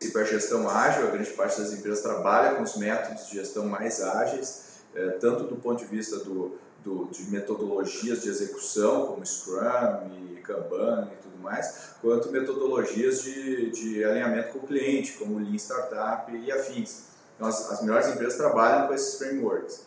E 0.00 0.08
para 0.10 0.22
a 0.22 0.24
gestão 0.24 0.68
ágil, 0.68 1.06
a 1.06 1.10
grande 1.12 1.30
parte 1.30 1.60
das 1.60 1.72
empresas 1.72 2.02
trabalha 2.02 2.56
com 2.56 2.62
os 2.64 2.76
métodos 2.76 3.28
de 3.28 3.36
gestão 3.36 3.66
mais 3.66 4.02
ágeis, 4.02 4.82
é, 4.94 5.10
tanto 5.12 5.44
do 5.44 5.56
ponto 5.56 5.78
de 5.78 5.84
vista 5.84 6.18
do, 6.18 6.58
do, 6.84 7.06
de 7.06 7.30
metodologias 7.30 8.22
de 8.22 8.28
execução, 8.28 9.06
como 9.06 9.24
Scrum 9.24 10.10
e 10.10 10.40
Kanban 10.40 11.08
e 11.12 11.22
tudo 11.22 11.38
mais, 11.42 11.90
quanto 12.00 12.30
metodologias 12.30 13.22
de, 13.22 13.70
de 13.70 14.04
alinhamento 14.04 14.52
com 14.52 14.58
o 14.58 14.66
cliente, 14.66 15.12
como 15.14 15.38
Lean 15.38 15.54
Startup 15.56 16.30
e 16.34 16.50
afins. 16.50 17.04
Então, 17.36 17.48
as, 17.48 17.70
as 17.70 17.82
melhores 17.82 18.08
empresas 18.08 18.36
trabalham 18.36 18.86
com 18.86 18.94
esses 18.94 19.18
frameworks. 19.18 19.86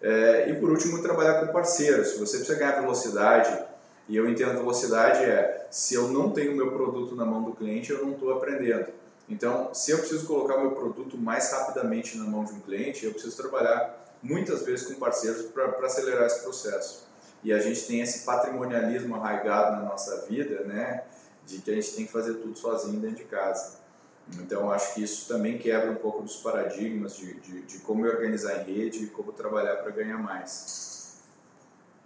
É, 0.00 0.50
e 0.50 0.54
por 0.54 0.70
último, 0.70 1.00
trabalhar 1.00 1.40
com 1.40 1.52
parceiros. 1.52 2.08
Se 2.08 2.18
você 2.18 2.38
precisa 2.38 2.58
ganhar 2.58 2.80
velocidade, 2.80 3.56
e 4.08 4.16
eu 4.16 4.28
entendo 4.28 4.58
velocidade 4.58 5.22
é, 5.22 5.66
se 5.70 5.94
eu 5.94 6.08
não 6.08 6.30
tenho 6.30 6.52
o 6.52 6.56
meu 6.56 6.72
produto 6.72 7.14
na 7.14 7.24
mão 7.24 7.42
do 7.42 7.52
cliente, 7.52 7.92
eu 7.92 8.04
não 8.04 8.12
estou 8.12 8.32
aprendendo. 8.32 8.86
Então, 9.28 9.72
se 9.72 9.92
eu 9.92 9.98
preciso 9.98 10.26
colocar 10.26 10.58
meu 10.58 10.72
produto 10.72 11.16
mais 11.16 11.52
rapidamente 11.52 12.18
na 12.18 12.24
mão 12.24 12.44
de 12.44 12.52
um 12.52 12.60
cliente, 12.60 13.06
eu 13.06 13.12
preciso 13.12 13.36
trabalhar 13.36 14.01
muitas 14.22 14.62
vezes 14.62 14.86
com 14.86 14.94
parceiros 14.94 15.46
para 15.46 15.86
acelerar 15.86 16.26
esse 16.26 16.42
processo. 16.42 17.06
E 17.42 17.52
a 17.52 17.58
gente 17.58 17.86
tem 17.86 18.00
esse 18.00 18.24
patrimonialismo 18.24 19.16
arraigado 19.16 19.76
na 19.76 19.82
nossa 19.82 20.24
vida, 20.26 20.62
né, 20.64 21.02
de 21.44 21.58
que 21.58 21.70
a 21.70 21.74
gente 21.74 21.92
tem 21.94 22.06
que 22.06 22.12
fazer 22.12 22.34
tudo 22.34 22.56
sozinho 22.56 23.00
dentro 23.00 23.16
de 23.16 23.24
casa. 23.24 23.82
Então, 24.38 24.70
acho 24.70 24.94
que 24.94 25.02
isso 25.02 25.26
também 25.26 25.58
quebra 25.58 25.90
um 25.90 25.96
pouco 25.96 26.22
dos 26.22 26.36
paradigmas 26.36 27.16
de, 27.16 27.34
de, 27.40 27.62
de 27.62 27.78
como 27.78 28.04
organizar 28.04 28.60
em 28.60 28.72
rede 28.72 29.04
e 29.04 29.06
como 29.08 29.32
trabalhar 29.32 29.76
para 29.76 29.90
ganhar 29.90 30.18
mais. 30.18 30.92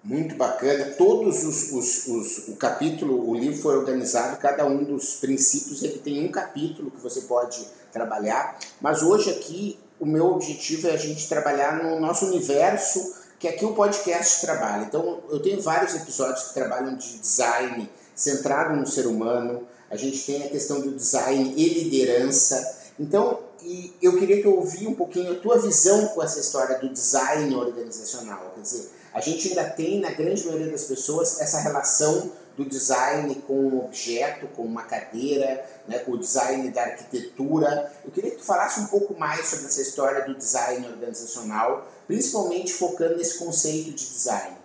Muito 0.02 0.34
bacana. 0.36 0.94
Todos 0.96 1.44
os, 1.44 1.72
os, 1.72 2.06
os, 2.06 2.48
o 2.48 2.56
capítulo, 2.56 3.28
o 3.28 3.34
livro 3.34 3.60
foi 3.60 3.76
organizado, 3.76 4.38
cada 4.38 4.64
um 4.64 4.82
dos 4.82 5.16
princípios 5.16 5.82
ele 5.82 5.98
tem 5.98 6.24
um 6.24 6.30
capítulo 6.30 6.90
que 6.90 7.00
você 7.00 7.22
pode 7.22 7.66
trabalhar. 7.92 8.58
Mas 8.80 9.02
hoje 9.02 9.30
aqui 9.30 9.78
o 10.00 10.06
meu 10.06 10.26
objetivo 10.26 10.88
é 10.88 10.92
a 10.92 10.96
gente 10.96 11.28
trabalhar 11.28 11.82
no 11.82 12.00
nosso 12.00 12.26
universo 12.26 13.14
que 13.38 13.48
aqui 13.48 13.64
o 13.64 13.74
podcast 13.74 14.40
trabalha. 14.40 14.84
Então 14.84 15.20
eu 15.28 15.40
tenho 15.40 15.60
vários 15.60 15.94
episódios 15.94 16.48
que 16.48 16.54
trabalham 16.54 16.96
de 16.96 17.18
design 17.18 17.90
centrado 18.14 18.74
no 18.74 18.86
ser 18.86 19.06
humano 19.06 19.66
a 19.90 19.96
gente 19.96 20.24
tem 20.26 20.44
a 20.44 20.48
questão 20.48 20.80
do 20.80 20.92
design 20.92 21.54
e 21.56 21.84
liderança. 21.84 22.76
Então, 22.98 23.38
e 23.62 23.92
eu 24.02 24.18
queria 24.18 24.40
que 24.40 24.46
eu 24.46 24.56
ouvisse 24.56 24.86
um 24.86 24.94
pouquinho 24.94 25.32
a 25.32 25.36
tua 25.36 25.58
visão 25.58 26.08
com 26.08 26.22
essa 26.22 26.40
história 26.40 26.78
do 26.78 26.88
design 26.88 27.54
organizacional. 27.54 28.52
Quer 28.54 28.60
dizer, 28.60 28.90
a 29.12 29.20
gente 29.20 29.48
ainda 29.48 29.64
tem, 29.64 30.00
na 30.00 30.10
grande 30.10 30.44
maioria 30.44 30.70
das 30.70 30.84
pessoas, 30.84 31.40
essa 31.40 31.60
relação 31.60 32.30
do 32.56 32.64
design 32.64 33.34
com 33.46 33.54
um 33.54 33.84
objeto, 33.84 34.46
com 34.48 34.62
uma 34.62 34.82
cadeira, 34.82 35.64
né, 35.86 35.98
com 35.98 36.12
o 36.12 36.18
design 36.18 36.70
da 36.70 36.82
arquitetura. 36.82 37.92
Eu 38.04 38.10
queria 38.10 38.30
que 38.30 38.38
tu 38.38 38.44
falasse 38.44 38.80
um 38.80 38.86
pouco 38.86 39.18
mais 39.18 39.46
sobre 39.46 39.66
essa 39.66 39.82
história 39.82 40.24
do 40.24 40.34
design 40.34 40.86
organizacional, 40.86 41.86
principalmente 42.06 42.72
focando 42.72 43.16
nesse 43.16 43.38
conceito 43.38 43.90
de 43.90 44.06
design. 44.06 44.56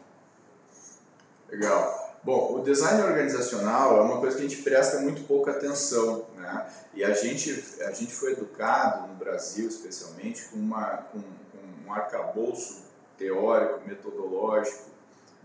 Legal. 1.49 2.01
Bom, 2.23 2.59
o 2.59 2.63
design 2.63 3.01
organizacional 3.01 3.97
é 3.97 4.01
uma 4.01 4.19
coisa 4.19 4.37
que 4.37 4.45
a 4.45 4.47
gente 4.47 4.61
presta 4.61 4.99
muito 4.99 5.23
pouca 5.23 5.51
atenção, 5.51 6.25
né? 6.37 6.67
E 6.93 7.03
a 7.03 7.13
gente, 7.13 7.63
a 7.81 7.91
gente 7.91 8.13
foi 8.13 8.33
educado 8.33 9.07
no 9.07 9.15
Brasil, 9.15 9.67
especialmente, 9.67 10.45
com, 10.45 10.57
uma, 10.57 10.97
com, 11.11 11.19
com 11.19 11.87
um 11.89 11.91
arcabouço 11.91 12.83
teórico, 13.17 13.81
metodológico 13.87 14.90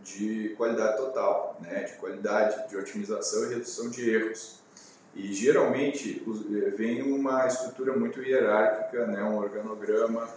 de 0.07 0.55
qualidade 0.57 0.97
total, 0.97 1.59
né? 1.61 1.85
De 1.85 1.95
qualidade, 1.95 2.69
de 2.69 2.77
otimização 2.77 3.47
e 3.47 3.55
redução 3.55 3.91
de 3.91 4.09
erros. 4.09 4.61
E 5.15 5.33
geralmente 5.33 6.23
vem 6.77 7.03
uma 7.03 7.47
estrutura 7.47 7.97
muito 7.97 8.23
hierárquica, 8.23 9.07
né? 9.07 9.23
Um 9.25 9.37
organograma 9.37 10.29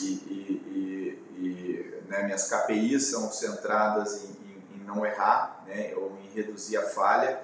e, 0.00 0.04
e, 0.04 1.18
e, 1.38 1.44
e 1.44 1.94
né? 2.08 2.24
minhas 2.24 2.50
KPIs 2.50 3.06
são 3.06 3.30
centradas 3.32 4.24
em 4.24 4.44
não 4.84 5.04
errar, 5.04 5.64
né, 5.66 5.92
ou 5.96 6.12
em 6.22 6.34
reduzir 6.34 6.76
a 6.76 6.82
falha. 6.82 7.40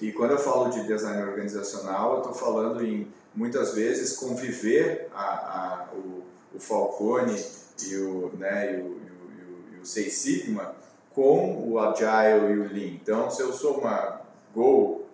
E 0.00 0.12
quando 0.12 0.32
eu 0.32 0.38
falo 0.38 0.70
de 0.70 0.86
design 0.86 1.22
organizacional, 1.22 2.14
eu 2.14 2.18
estou 2.18 2.34
falando 2.34 2.84
em 2.84 3.10
muitas 3.34 3.74
vezes 3.74 4.16
conviver 4.16 5.08
a, 5.14 5.22
a, 5.22 5.88
o, 5.94 6.24
o, 6.54 6.60
Falcone 6.60 7.42
e 7.82 7.96
o, 7.96 8.32
né, 8.38 8.74
e 8.74 8.80
o, 8.80 8.86
e 8.86 9.74
o, 9.74 9.76
e 9.76 9.80
o 9.80 9.86
Six 9.86 10.12
Sigma 10.14 10.74
com 11.16 11.66
o 11.66 11.78
Agile 11.78 12.52
e 12.52 12.58
o 12.58 12.72
Lean. 12.74 12.98
Então, 13.02 13.30
se 13.30 13.40
eu 13.40 13.50
sou 13.50 13.78
uma 13.78 14.20
Go 14.54 15.06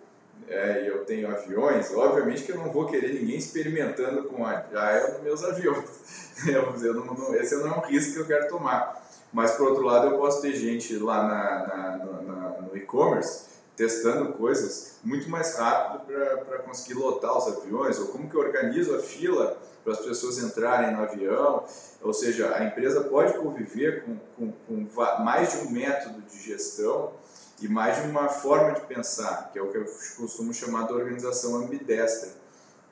é, 0.49 0.83
e 0.83 0.87
eu 0.87 1.05
tenho 1.05 1.31
aviões, 1.31 1.93
obviamente 1.95 2.43
que 2.43 2.51
eu 2.51 2.57
não 2.57 2.69
vou 2.73 2.87
querer 2.87 3.13
ninguém 3.13 3.37
experimentando 3.37 4.25
com 4.25 4.45
Agile 4.45 5.13
nos 5.13 5.23
meus 5.23 5.43
aviões. 5.45 6.13
Eu, 6.45 6.95
não, 6.95 7.05
não, 7.05 7.35
esse 7.35 7.55
não 7.57 7.67
é 7.67 7.77
um 7.77 7.81
risco 7.81 8.15
que 8.15 8.19
eu 8.19 8.25
quero 8.25 8.49
tomar. 8.49 9.07
Mas, 9.31 9.51
por 9.51 9.69
outro 9.69 9.83
lado, 9.83 10.07
eu 10.07 10.17
posso 10.17 10.41
ter 10.41 10.53
gente 10.53 10.97
lá 10.97 11.23
na, 11.27 11.67
na, 11.67 11.97
na, 12.23 12.61
no 12.63 12.75
e-commerce 12.75 13.45
testando 13.77 14.33
coisas 14.33 14.95
muito 15.03 15.29
mais 15.29 15.55
rápido 15.55 16.05
para 16.45 16.59
conseguir 16.59 16.95
lotar 16.95 17.37
os 17.37 17.47
aviões, 17.47 17.99
ou 17.99 18.07
como 18.07 18.27
que 18.27 18.35
eu 18.35 18.41
organizo 18.41 18.95
a 18.95 18.99
fila 18.99 19.57
para 19.83 19.93
as 19.93 19.99
pessoas 19.99 20.37
entrarem 20.39 20.95
no 20.95 21.03
avião. 21.03 21.63
Ou 22.01 22.13
seja, 22.13 22.55
a 22.55 22.63
empresa 22.63 23.01
pode 23.01 23.33
conviver 23.33 24.03
com, 24.03 24.17
com, 24.37 24.85
com 24.85 25.23
mais 25.23 25.51
de 25.51 25.67
um 25.67 25.71
método 25.71 26.21
de 26.21 26.39
gestão 26.41 27.13
e 27.61 27.67
mais 27.67 28.01
de 28.01 28.09
uma 28.09 28.29
forma 28.29 28.73
de 28.73 28.81
pensar, 28.81 29.49
que 29.51 29.59
é 29.59 29.61
o 29.61 29.69
que 29.71 29.77
eu 29.77 29.85
costumo 30.17 30.53
chamar 30.53 30.87
de 30.87 30.93
organização 30.93 31.55
ambidestra, 31.57 32.31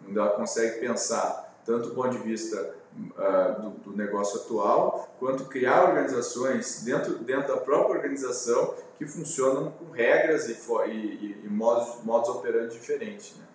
onde 0.07 0.17
ela 0.17 0.29
consegue 0.29 0.79
pensar 0.79 1.51
tanto 1.65 1.89
do 1.89 1.95
ponto 1.95 2.09
de 2.09 2.19
vista 2.19 2.75
uh, 2.95 3.61
do, 3.61 3.69
do, 3.91 3.95
negócio 3.95 4.41
atual, 4.41 5.13
quanto 5.19 5.45
criar 5.45 5.89
organizações 5.89 6.83
dentro, 6.83 7.19
dentro 7.19 7.53
da 7.53 7.57
própria 7.57 7.97
organização 7.97 8.73
que 8.97 9.05
funcionam 9.05 9.71
com 9.71 9.91
regras 9.91 10.49
e, 10.49 10.53
e, 10.87 11.41
e 11.43 11.49
modos, 11.49 12.03
modos 12.03 12.29
operantes 12.29 12.73
diferentes. 12.73 13.35
Né? 13.37 13.45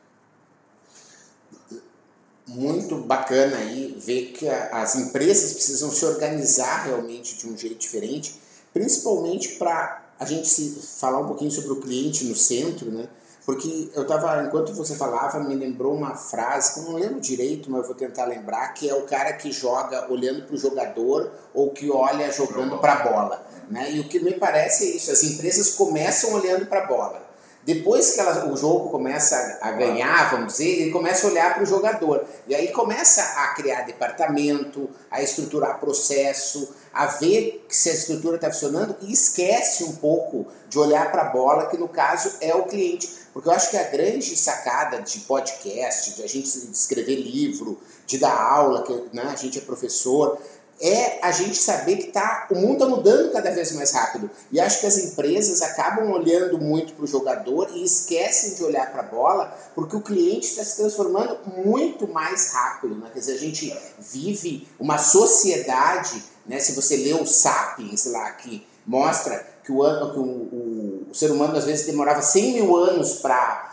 Muito 2.46 2.96
bacana 2.98 3.56
aí 3.56 3.96
ver 3.98 4.26
que 4.26 4.48
as 4.48 4.94
empresas 4.94 5.52
precisam 5.52 5.90
se 5.90 6.04
organizar 6.04 6.84
realmente 6.84 7.36
de 7.36 7.48
um 7.48 7.58
jeito 7.58 7.78
diferente, 7.78 8.40
principalmente 8.72 9.56
para 9.56 10.04
a 10.18 10.24
gente 10.24 10.48
se 10.48 10.80
falar 11.00 11.18
um 11.18 11.26
pouquinho 11.26 11.50
sobre 11.50 11.72
o 11.72 11.80
cliente 11.80 12.24
no 12.24 12.36
centro, 12.36 12.90
né? 12.90 13.08
Porque 13.44 13.90
eu 13.94 14.02
estava, 14.02 14.42
enquanto 14.42 14.72
você 14.74 14.96
falava, 14.96 15.38
me 15.40 15.54
lembrou 15.54 15.94
uma 15.94 16.16
frase, 16.16 16.74
que 16.74 16.80
eu 16.80 16.84
não 16.84 16.98
lembro 16.98 17.20
direito, 17.20 17.70
mas 17.70 17.82
eu 17.82 17.86
vou 17.86 17.94
tentar 17.94 18.24
lembrar, 18.24 18.74
que 18.74 18.88
é 18.88 18.94
o 18.94 19.02
cara 19.02 19.32
que 19.34 19.52
joga 19.52 20.10
olhando 20.10 20.44
para 20.44 20.54
o 20.54 20.58
jogador 20.58 21.30
ou 21.54 21.70
que 21.70 21.88
olha 21.88 22.30
jogando 22.32 22.78
para 22.78 22.92
a 22.94 23.08
bola. 23.08 23.46
Né? 23.70 23.92
E 23.92 24.00
o 24.00 24.08
que 24.08 24.18
me 24.18 24.34
parece 24.34 24.84
é 24.84 24.96
isso, 24.96 25.12
as 25.12 25.22
empresas 25.22 25.70
começam 25.70 26.32
olhando 26.32 26.66
para 26.66 26.84
a 26.84 26.86
bola. 26.86 27.25
Depois 27.66 28.12
que 28.12 28.20
ela, 28.20 28.46
o 28.46 28.56
jogo 28.56 28.90
começa 28.90 29.58
a 29.60 29.72
ganhar, 29.72 30.30
vamos 30.30 30.52
dizer, 30.52 30.82
ele 30.82 30.92
começa 30.92 31.26
a 31.26 31.30
olhar 31.30 31.52
para 31.52 31.64
o 31.64 31.66
jogador. 31.66 32.24
E 32.46 32.54
aí 32.54 32.68
começa 32.68 33.20
a 33.20 33.48
criar 33.56 33.82
departamento, 33.82 34.88
a 35.10 35.20
estruturar 35.20 35.80
processo, 35.80 36.72
a 36.94 37.06
ver 37.06 37.66
se 37.68 37.90
a 37.90 37.92
estrutura 37.92 38.36
está 38.36 38.52
funcionando 38.52 38.94
e 39.02 39.12
esquece 39.12 39.82
um 39.82 39.96
pouco 39.96 40.46
de 40.68 40.78
olhar 40.78 41.10
para 41.10 41.22
a 41.22 41.30
bola, 41.30 41.66
que 41.66 41.76
no 41.76 41.88
caso 41.88 42.36
é 42.40 42.54
o 42.54 42.66
cliente. 42.66 43.26
Porque 43.32 43.48
eu 43.48 43.52
acho 43.52 43.70
que 43.70 43.76
a 43.76 43.82
grande 43.82 44.36
sacada 44.36 45.02
de 45.02 45.18
podcast, 45.20 46.14
de 46.14 46.22
a 46.22 46.28
gente 46.28 46.46
escrever 46.46 47.16
livro, 47.16 47.80
de 48.06 48.16
dar 48.16 48.32
aula, 48.32 48.84
que 48.84 48.92
né, 49.12 49.24
a 49.24 49.34
gente 49.34 49.58
é 49.58 49.60
professor, 49.60 50.38
é 50.80 51.18
a 51.22 51.32
gente 51.32 51.56
saber 51.56 51.96
que 51.96 52.08
tá, 52.08 52.46
o 52.50 52.54
mundo 52.54 52.74
está 52.74 52.86
mudando 52.86 53.32
cada 53.32 53.50
vez 53.50 53.72
mais 53.72 53.92
rápido. 53.92 54.30
E 54.52 54.60
acho 54.60 54.80
que 54.80 54.86
as 54.86 54.98
empresas 54.98 55.62
acabam 55.62 56.10
olhando 56.10 56.58
muito 56.58 56.92
para 56.92 57.04
o 57.04 57.06
jogador 57.06 57.70
e 57.74 57.84
esquecem 57.84 58.54
de 58.54 58.64
olhar 58.64 58.92
para 58.92 59.00
a 59.00 59.06
bola, 59.06 59.56
porque 59.74 59.96
o 59.96 60.02
cliente 60.02 60.46
está 60.46 60.64
se 60.64 60.76
transformando 60.76 61.38
muito 61.64 62.06
mais 62.06 62.52
rápido. 62.52 62.94
Né? 62.96 63.08
Quer 63.12 63.20
dizer, 63.20 63.34
a 63.34 63.38
gente 63.38 63.76
vive 63.98 64.68
uma 64.78 64.98
sociedade, 64.98 66.22
né? 66.46 66.58
se 66.58 66.72
você 66.72 66.96
lê 66.96 67.14
o 67.14 67.26
Sapiens 67.26 68.04
lá, 68.06 68.30
que 68.32 68.66
mostra 68.86 69.46
que 69.64 69.72
o, 69.72 69.82
que 70.12 70.18
o, 70.18 70.22
o, 70.22 71.06
o 71.10 71.14
ser 71.14 71.30
humano 71.30 71.56
às 71.56 71.64
vezes 71.64 71.86
demorava 71.86 72.22
100 72.22 72.52
mil 72.52 72.76
anos 72.76 73.14
para 73.14 73.72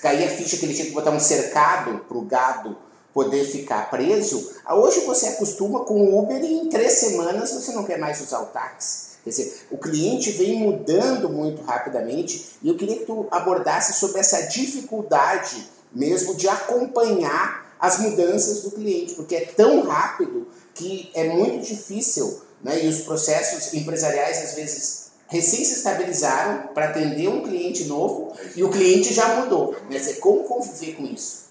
cair 0.00 0.24
a 0.24 0.30
ficha 0.30 0.56
que 0.56 0.64
ele 0.64 0.74
tinha 0.74 0.86
que 0.86 0.92
botar 0.92 1.10
um 1.10 1.20
cercado 1.20 1.98
para 2.08 2.18
o 2.18 2.22
gado 2.22 2.76
poder 3.12 3.44
ficar 3.44 3.90
preso. 3.90 4.52
Hoje 4.68 5.00
você 5.00 5.28
acostuma 5.28 5.80
com 5.84 5.94
o 6.00 6.18
Uber 6.18 6.42
e 6.42 6.60
em 6.60 6.68
três 6.68 6.92
semanas 6.92 7.52
você 7.52 7.72
não 7.72 7.84
quer 7.84 7.98
mais 7.98 8.20
usar 8.20 8.40
o 8.40 8.46
táxi. 8.46 9.10
Quer 9.24 9.30
dizer, 9.30 9.66
o 9.70 9.76
cliente 9.76 10.30
vem 10.30 10.58
mudando 10.58 11.28
muito 11.28 11.62
rapidamente 11.62 12.56
e 12.62 12.68
eu 12.68 12.76
queria 12.76 12.96
que 12.96 13.04
tu 13.04 13.26
abordasse 13.30 13.94
sobre 13.94 14.20
essa 14.20 14.46
dificuldade 14.46 15.68
mesmo 15.92 16.34
de 16.34 16.48
acompanhar 16.48 17.74
as 17.78 17.98
mudanças 17.98 18.62
do 18.62 18.70
cliente, 18.70 19.14
porque 19.14 19.34
é 19.34 19.44
tão 19.46 19.82
rápido 19.82 20.46
que 20.74 21.10
é 21.14 21.24
muito 21.24 21.66
difícil, 21.66 22.40
né? 22.62 22.84
e 22.84 22.88
os 22.88 23.00
processos 23.00 23.74
empresariais 23.74 24.42
às 24.44 24.54
vezes 24.54 25.10
recém 25.26 25.64
se 25.64 25.74
estabilizaram 25.74 26.68
para 26.74 26.86
atender 26.86 27.28
um 27.28 27.42
cliente 27.42 27.84
novo 27.84 28.32
e 28.54 28.62
o 28.62 28.70
cliente 28.70 29.12
já 29.14 29.40
mudou. 29.40 29.74
Dizer, 29.88 30.14
como 30.14 30.44
conviver 30.44 30.96
com 30.96 31.04
isso? 31.04 31.49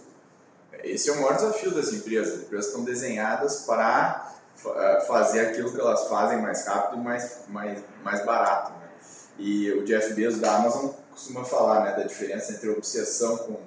Esse 0.83 1.09
é 1.09 1.13
o 1.13 1.15
maior 1.15 1.35
desafio 1.35 1.71
das 1.71 1.93
empresas. 1.93 2.35
As 2.35 2.41
empresas 2.43 2.67
estão 2.67 2.83
desenhadas 2.83 3.61
para 3.61 4.33
eh, 4.65 5.05
fazer 5.07 5.47
aquilo 5.47 5.71
que 5.71 5.79
elas 5.79 6.07
fazem 6.07 6.41
mais 6.41 6.65
rápido 6.65 6.99
e 6.99 7.03
mais, 7.03 7.39
mais, 7.47 7.83
mais 8.03 8.25
barato. 8.25 8.71
Né? 8.73 8.89
E 9.37 9.71
o 9.71 9.85
Jeff 9.85 10.13
Bezos 10.13 10.39
da 10.39 10.55
Amazon 10.55 10.91
costuma 11.11 11.43
falar 11.45 11.85
né, 11.85 11.95
da 11.95 12.03
diferença 12.03 12.51
entre 12.53 12.69
obsessão 12.69 13.37
com, 13.37 13.57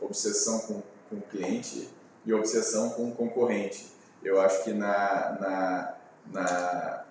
obsessão 0.00 0.60
com, 0.60 0.82
com 1.10 1.16
o 1.16 1.22
cliente 1.22 1.88
e 2.24 2.32
obsessão 2.32 2.90
com 2.90 3.08
o 3.08 3.14
concorrente. 3.14 3.92
Eu 4.22 4.40
acho 4.40 4.64
que 4.64 4.72
na, 4.72 5.36
na, 5.40 5.94
na, 6.32 7.04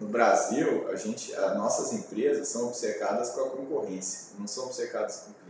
no 0.00 0.08
Brasil, 0.08 0.88
a 0.88 0.96
gente, 0.96 1.34
as 1.34 1.56
nossas 1.56 1.92
empresas 1.92 2.48
são 2.48 2.66
obcecadas 2.68 3.30
com 3.30 3.40
a 3.40 3.50
concorrência, 3.50 4.34
não 4.38 4.46
são 4.46 4.66
obcecadas 4.66 5.24
com 5.24 5.30
o. 5.30 5.43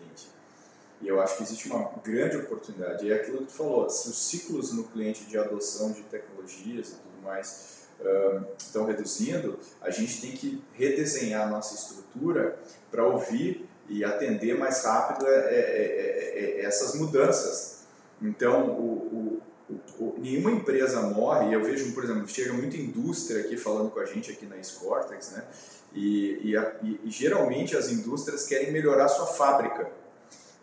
E 1.04 1.08
eu 1.08 1.20
acho 1.20 1.36
que 1.36 1.42
existe 1.42 1.68
uma 1.68 1.90
grande 2.02 2.38
oportunidade. 2.38 3.06
E 3.06 3.12
é 3.12 3.16
aquilo 3.16 3.38
que 3.38 3.44
tu 3.44 3.52
falou, 3.52 3.90
se 3.90 4.08
os 4.08 4.16
ciclos 4.16 4.72
no 4.72 4.84
cliente 4.84 5.24
de 5.26 5.36
adoção 5.36 5.92
de 5.92 6.00
tecnologias 6.04 6.88
e 6.88 6.92
tudo 6.92 7.22
mais 7.22 7.88
uh, 8.00 8.46
estão 8.58 8.86
reduzindo, 8.86 9.58
a 9.82 9.90
gente 9.90 10.18
tem 10.22 10.32
que 10.32 10.64
redesenhar 10.72 11.46
a 11.46 11.50
nossa 11.50 11.74
estrutura 11.74 12.58
para 12.90 13.06
ouvir 13.06 13.68
e 13.86 14.02
atender 14.02 14.56
mais 14.56 14.82
rápido 14.82 15.28
é, 15.28 15.30
é, 15.30 16.60
é, 16.62 16.64
essas 16.64 16.94
mudanças. 16.94 17.80
Então, 18.22 18.70
o, 18.70 19.42
o, 19.68 19.74
o, 20.02 20.14
nenhuma 20.18 20.52
empresa 20.52 21.02
morre, 21.02 21.54
eu 21.54 21.62
vejo, 21.62 21.92
por 21.92 22.02
exemplo, 22.02 22.26
chega 22.26 22.54
muita 22.54 22.78
indústria 22.78 23.42
aqui 23.42 23.58
falando 23.58 23.90
com 23.90 24.00
a 24.00 24.06
gente 24.06 24.30
aqui 24.30 24.46
na 24.46 24.62
Scortex, 24.62 25.32
né? 25.32 25.44
E, 25.92 26.50
e, 26.50 26.56
a, 26.56 26.76
e, 26.82 26.98
geralmente 27.10 27.76
as 27.76 27.90
indústrias 27.92 28.46
querem 28.46 28.72
melhorar 28.72 29.06
sua 29.08 29.26
fábrica 29.26 29.92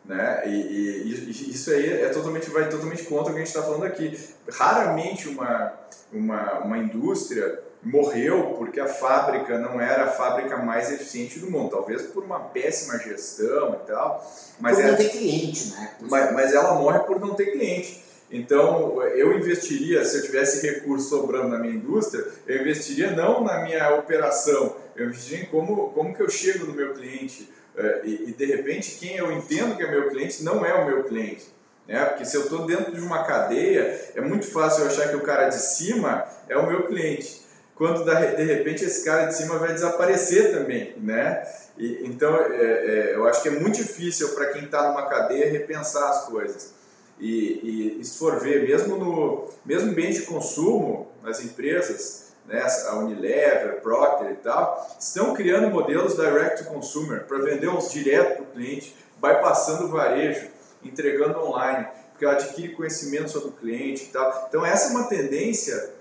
né? 0.05 0.43
E, 0.45 0.49
e, 0.49 1.51
isso 1.51 1.71
aí 1.71 2.01
é 2.01 2.09
totalmente, 2.09 2.49
vai 2.49 2.69
totalmente 2.69 3.03
contra 3.03 3.31
o 3.31 3.35
que 3.35 3.41
a 3.41 3.45
gente 3.45 3.55
está 3.55 3.63
falando 3.63 3.83
aqui. 3.83 4.17
Raramente 4.49 5.29
uma, 5.29 5.73
uma, 6.11 6.59
uma 6.59 6.77
indústria 6.77 7.59
morreu 7.83 8.55
porque 8.57 8.79
a 8.79 8.87
fábrica 8.87 9.57
não 9.57 9.81
era 9.81 10.05
a 10.05 10.11
fábrica 10.11 10.57
mais 10.57 10.91
eficiente 10.91 11.39
do 11.39 11.49
mundo, 11.49 11.71
talvez 11.71 12.03
por 12.03 12.23
uma 12.23 12.39
péssima 12.39 12.97
gestão 12.99 13.73
e 13.73 13.87
tal. 13.87 14.31
Mas 14.59 14.77
por 14.77 14.85
não 14.85 14.95
ter 14.95 15.09
cliente, 15.09 15.71
né? 15.71 15.95
Mas, 16.01 16.33
mas 16.33 16.53
ela 16.53 16.75
morre 16.75 16.99
por 16.99 17.19
não 17.19 17.33
ter 17.33 17.51
cliente. 17.51 18.03
Então, 18.31 19.03
eu 19.03 19.37
investiria, 19.37 20.05
se 20.05 20.17
eu 20.17 20.23
tivesse 20.23 20.65
recurso 20.65 21.09
sobrando 21.09 21.49
na 21.49 21.57
minha 21.57 21.73
indústria, 21.73 22.25
eu 22.47 22.61
investiria 22.61 23.11
não 23.11 23.43
na 23.43 23.61
minha 23.61 23.93
operação, 23.95 24.73
eu 24.95 25.07
investiria 25.07 25.41
em 25.41 25.45
como, 25.47 25.89
como 25.89 26.15
que 26.15 26.21
eu 26.21 26.29
chego 26.29 26.65
no 26.65 26.73
meu 26.73 26.93
cliente, 26.93 27.51
é, 27.60 27.60
e, 28.03 28.29
e, 28.29 28.33
de 28.33 28.45
repente 28.45 28.97
quem 28.99 29.15
eu 29.15 29.31
entendo 29.31 29.77
que 29.77 29.83
é 29.83 29.89
meu 29.89 30.09
cliente 30.09 30.43
não 30.43 30.65
é 30.65 30.73
o 30.73 30.85
meu 30.85 31.03
cliente. 31.03 31.47
Né? 31.87 32.03
Porque 32.05 32.25
se 32.25 32.35
eu 32.35 32.43
estou 32.43 32.65
dentro 32.65 32.93
de 32.93 33.01
uma 33.01 33.23
cadeia, 33.23 34.11
é 34.15 34.21
muito 34.21 34.45
fácil 34.45 34.83
eu 34.83 34.87
achar 34.87 35.09
que 35.09 35.15
o 35.15 35.21
cara 35.21 35.49
de 35.49 35.59
cima 35.59 36.25
é 36.47 36.57
o 36.57 36.67
meu 36.67 36.87
cliente. 36.87 37.41
Quando 37.75 38.03
de 38.03 38.43
repente 38.43 38.83
esse 38.83 39.03
cara 39.03 39.25
de 39.25 39.35
cima 39.35 39.57
vai 39.57 39.73
desaparecer 39.73 40.51
também. 40.51 40.93
Né? 40.97 41.43
E, 41.77 42.01
então 42.03 42.35
é, 42.35 42.55
é, 42.55 43.15
eu 43.15 43.27
acho 43.27 43.41
que 43.41 43.47
é 43.49 43.51
muito 43.51 43.77
difícil 43.77 44.29
para 44.29 44.47
quem 44.47 44.65
está 44.65 44.89
numa 44.89 45.07
cadeia 45.07 45.49
repensar 45.49 46.09
as 46.09 46.25
coisas. 46.25 46.73
E, 47.19 47.99
e, 47.99 48.05
se 48.05 48.17
for 48.17 48.39
ver, 48.39 48.67
mesmo 48.67 48.97
no 48.97 49.49
mesmo 49.63 49.93
bem 49.93 50.11
de 50.11 50.23
consumo, 50.23 51.11
nas 51.23 51.43
empresas, 51.43 52.30
né, 52.45 52.65
a 52.87 52.95
Unilever, 52.95 53.81
Procter 53.81 54.31
e 54.31 54.35
tal, 54.35 54.95
estão 54.99 55.33
criando 55.33 55.69
modelos 55.69 56.15
direct 56.15 56.63
to 56.63 56.69
consumer 56.69 57.25
para 57.25 57.39
vender 57.39 57.69
uns 57.69 57.91
direto 57.91 58.37
para 58.37 58.43
o 58.43 58.47
cliente, 58.47 58.95
bypassando 59.21 59.85
o 59.85 59.89
varejo, 59.89 60.47
entregando 60.83 61.39
online, 61.39 61.87
porque 62.11 62.25
ela 62.25 62.33
adquire 62.33 62.75
conhecimento 62.75 63.29
sobre 63.31 63.49
o 63.49 63.51
cliente 63.53 64.05
e 64.05 64.07
tal. 64.07 64.47
Então 64.49 64.65
essa 64.65 64.89
é 64.89 64.91
uma 64.91 65.07
tendência 65.07 65.91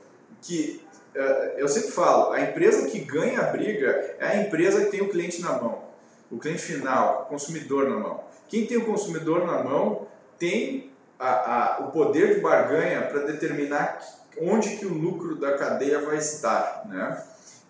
que 0.43 0.83
eh, 1.15 1.55
eu 1.59 1.69
sempre 1.69 1.91
falo, 1.91 2.33
a 2.33 2.41
empresa 2.41 2.89
que 2.89 3.01
ganha 3.01 3.41
a 3.41 3.45
briga 3.45 4.17
é 4.19 4.27
a 4.27 4.37
empresa 4.37 4.85
que 4.85 4.91
tem 4.91 5.03
o 5.03 5.09
cliente 5.09 5.41
na 5.41 5.53
mão, 5.53 5.85
o 6.31 6.39
cliente 6.39 6.63
final, 6.63 7.23
o 7.23 7.25
consumidor 7.27 7.89
na 7.89 7.97
mão. 7.97 8.25
Quem 8.49 8.67
tem 8.67 8.79
o 8.79 8.87
consumidor 8.87 9.47
na 9.47 9.63
mão 9.63 10.07
tem 10.39 10.91
a, 11.19 11.29
a, 11.29 11.81
o 11.81 11.91
poder 11.91 12.35
de 12.35 12.41
barganha 12.41 13.03
para 13.03 13.21
determinar 13.21 14.01
onde 14.41 14.77
que 14.77 14.87
o 14.87 14.93
lucro 14.93 15.37
da 15.37 15.57
cadeia 15.57 16.01
vai 16.01 16.19
estar, 16.19 16.85
né? 16.89 17.23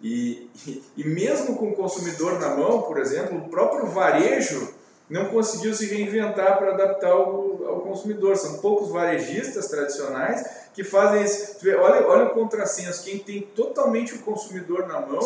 E, 0.03 0.51
e, 0.97 1.05
mesmo 1.05 1.57
com 1.57 1.69
o 1.69 1.75
consumidor 1.75 2.41
na 2.41 2.57
mão, 2.57 2.83
por 2.83 2.99
exemplo, 2.99 3.37
o 3.37 3.49
próprio 3.51 3.87
varejo 3.87 4.73
não 5.11 5.27
conseguiu 5.27 5.75
se 5.75 5.87
reinventar 5.87 6.57
para 6.57 6.73
adaptar 6.73 7.11
ao, 7.11 7.67
ao, 7.67 7.81
consumidor. 7.81 8.35
São 8.37 8.59
poucos 8.61 8.91
varejistas 8.91 9.69
tradicionais 9.69 10.69
que 10.73 10.83
fazem 10.83 11.23
isso. 11.23 11.59
Olha, 11.79 12.07
olha 12.07 12.25
o 12.27 12.31
contrassenso, 12.31 13.05
quem 13.05 13.19
tem 13.19 13.43
totalmente 13.43 14.15
o 14.15 14.21
consumidor 14.21 14.87
na 14.87 15.01
mão 15.01 15.21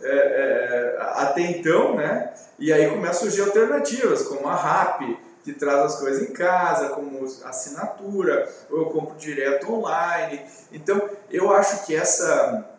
é, 0.00 0.06
é, 0.06 0.96
até 1.00 1.40
então, 1.40 1.96
né? 1.96 2.32
E 2.58 2.72
aí 2.72 2.88
começam 2.88 3.26
a 3.26 3.30
surgir 3.30 3.40
alternativas, 3.40 4.22
como 4.22 4.46
a 4.46 4.54
RAP, 4.54 5.18
que 5.44 5.52
traz 5.52 5.92
as 5.92 6.00
coisas 6.00 6.22
em 6.22 6.32
casa, 6.32 6.88
como 6.88 7.22
assinatura, 7.44 8.50
ou 8.70 8.78
eu 8.78 8.86
compro 8.86 9.14
direto 9.16 9.70
online. 9.70 10.40
Então, 10.72 11.08
eu 11.30 11.52
acho 11.52 11.84
que 11.84 11.94
essa 11.94 12.70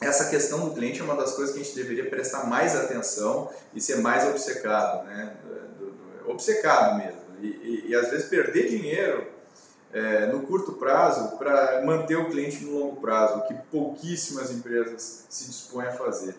essa 0.00 0.28
questão 0.28 0.68
do 0.68 0.74
cliente 0.74 1.00
é 1.00 1.04
uma 1.04 1.16
das 1.16 1.32
coisas 1.32 1.54
que 1.54 1.60
a 1.60 1.64
gente 1.64 1.74
deveria 1.76 2.10
prestar 2.10 2.46
mais 2.46 2.76
atenção 2.76 3.50
e 3.72 3.80
ser 3.80 3.96
mais 3.96 4.24
obcecado, 4.28 5.04
né? 5.04 5.34
Do, 5.78 5.86
do, 5.86 6.30
obcecado 6.30 6.98
mesmo. 6.98 7.20
E, 7.40 7.46
e, 7.46 7.84
e, 7.88 7.94
às 7.94 8.10
vezes 8.10 8.28
perder 8.28 8.68
dinheiro 8.68 9.26
é, 9.92 10.26
no 10.26 10.42
curto 10.42 10.72
prazo 10.72 11.36
para 11.38 11.82
manter 11.84 12.16
o 12.16 12.28
cliente 12.28 12.64
no 12.64 12.78
longo 12.78 13.00
prazo, 13.00 13.38
o 13.38 13.46
que 13.46 13.54
pouquíssimas 13.70 14.50
empresas 14.50 15.26
se 15.28 15.46
dispõem 15.46 15.86
a 15.86 15.92
fazer. 15.92 16.34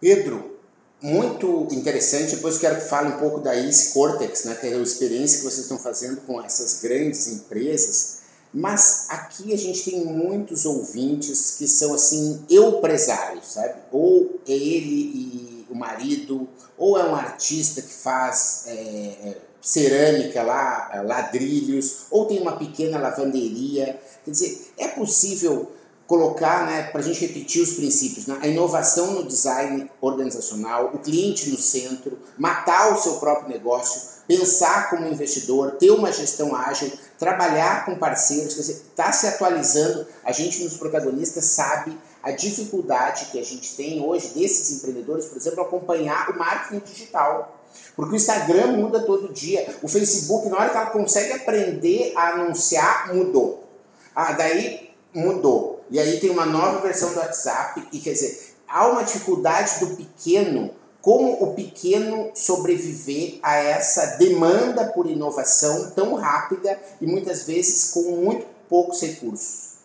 Pedro, 0.00 0.57
muito 1.00 1.68
interessante. 1.70 2.36
Depois 2.36 2.58
quero 2.58 2.76
que 2.76 2.88
fale 2.88 3.08
um 3.08 3.18
pouco 3.18 3.40
da 3.40 3.54
ICE 3.54 3.92
Cortex, 3.92 4.44
né, 4.44 4.54
que 4.54 4.66
é 4.66 4.74
a 4.74 4.78
experiência 4.78 5.38
que 5.38 5.44
vocês 5.44 5.62
estão 5.62 5.78
fazendo 5.78 6.20
com 6.22 6.42
essas 6.42 6.80
grandes 6.80 7.26
empresas. 7.28 8.18
Mas 8.52 9.06
aqui 9.10 9.52
a 9.52 9.56
gente 9.56 9.90
tem 9.90 10.04
muitos 10.04 10.64
ouvintes 10.64 11.56
que 11.58 11.68
são 11.68 11.94
assim, 11.94 12.42
empresários, 12.48 13.52
sabe? 13.52 13.74
Ou 13.92 14.40
é 14.48 14.52
ele 14.52 14.94
e 14.94 15.66
o 15.70 15.74
marido, 15.74 16.48
ou 16.76 16.98
é 16.98 17.04
um 17.04 17.14
artista 17.14 17.82
que 17.82 17.92
faz 17.92 18.64
é 18.66 19.36
cerâmica 19.60 20.42
lá, 20.42 21.02
ladrilhos, 21.04 22.06
ou 22.10 22.26
tem 22.26 22.40
uma 22.40 22.56
pequena 22.56 22.98
lavanderia. 22.98 24.00
Quer 24.24 24.30
dizer, 24.30 24.72
é 24.78 24.88
possível 24.88 25.70
colocar, 26.08 26.64
né, 26.64 26.84
para 26.84 27.02
a 27.02 27.04
gente 27.04 27.20
repetir 27.20 27.62
os 27.62 27.74
princípios, 27.74 28.26
né, 28.26 28.38
a 28.40 28.48
inovação 28.48 29.12
no 29.12 29.24
design 29.24 29.90
organizacional, 30.00 30.90
o 30.94 30.98
cliente 30.98 31.50
no 31.50 31.58
centro, 31.58 32.18
matar 32.38 32.94
o 32.94 32.98
seu 32.98 33.16
próprio 33.16 33.50
negócio, 33.50 34.00
pensar 34.26 34.88
como 34.88 35.06
investidor, 35.06 35.72
ter 35.72 35.90
uma 35.90 36.10
gestão 36.10 36.56
ágil, 36.56 36.90
trabalhar 37.18 37.84
com 37.84 37.94
parceiros, 37.94 38.54
quer 38.54 38.60
dizer, 38.62 38.82
está 38.88 39.12
se 39.12 39.26
atualizando. 39.26 40.06
A 40.24 40.32
gente 40.32 40.64
nos 40.64 40.78
protagonistas 40.78 41.44
sabe 41.44 41.96
a 42.22 42.30
dificuldade 42.30 43.26
que 43.26 43.38
a 43.38 43.44
gente 43.44 43.76
tem 43.76 44.02
hoje 44.02 44.28
desses 44.28 44.78
empreendedores, 44.78 45.26
por 45.26 45.36
exemplo, 45.36 45.60
acompanhar 45.60 46.30
o 46.30 46.38
marketing 46.38 46.82
digital. 46.90 47.54
Porque 47.94 48.14
o 48.14 48.16
Instagram 48.16 48.78
muda 48.78 49.00
todo 49.00 49.30
dia, 49.30 49.76
o 49.82 49.88
Facebook, 49.88 50.48
na 50.48 50.56
hora 50.56 50.70
que 50.70 50.76
ela 50.76 50.86
consegue 50.86 51.34
aprender 51.34 52.14
a 52.16 52.30
anunciar, 52.30 53.14
mudou. 53.14 53.68
Ah, 54.14 54.32
daí 54.32 54.90
mudou. 55.14 55.77
E 55.90 55.98
aí 55.98 56.20
tem 56.20 56.30
uma 56.30 56.46
nova 56.46 56.80
versão 56.80 57.12
do 57.12 57.18
WhatsApp 57.18 57.86
e 57.92 57.98
quer 57.98 58.12
dizer, 58.12 58.54
há 58.66 58.88
uma 58.88 59.02
dificuldade 59.02 59.80
do 59.80 59.96
pequeno, 59.96 60.70
como 61.00 61.42
o 61.42 61.54
pequeno 61.54 62.30
sobreviver 62.34 63.38
a 63.42 63.56
essa 63.56 64.18
demanda 64.18 64.86
por 64.86 65.06
inovação 65.06 65.90
tão 65.90 66.14
rápida 66.14 66.78
e 67.00 67.06
muitas 67.06 67.46
vezes 67.46 67.92
com 67.92 68.02
muito 68.16 68.46
poucos 68.68 69.00
recursos? 69.00 69.78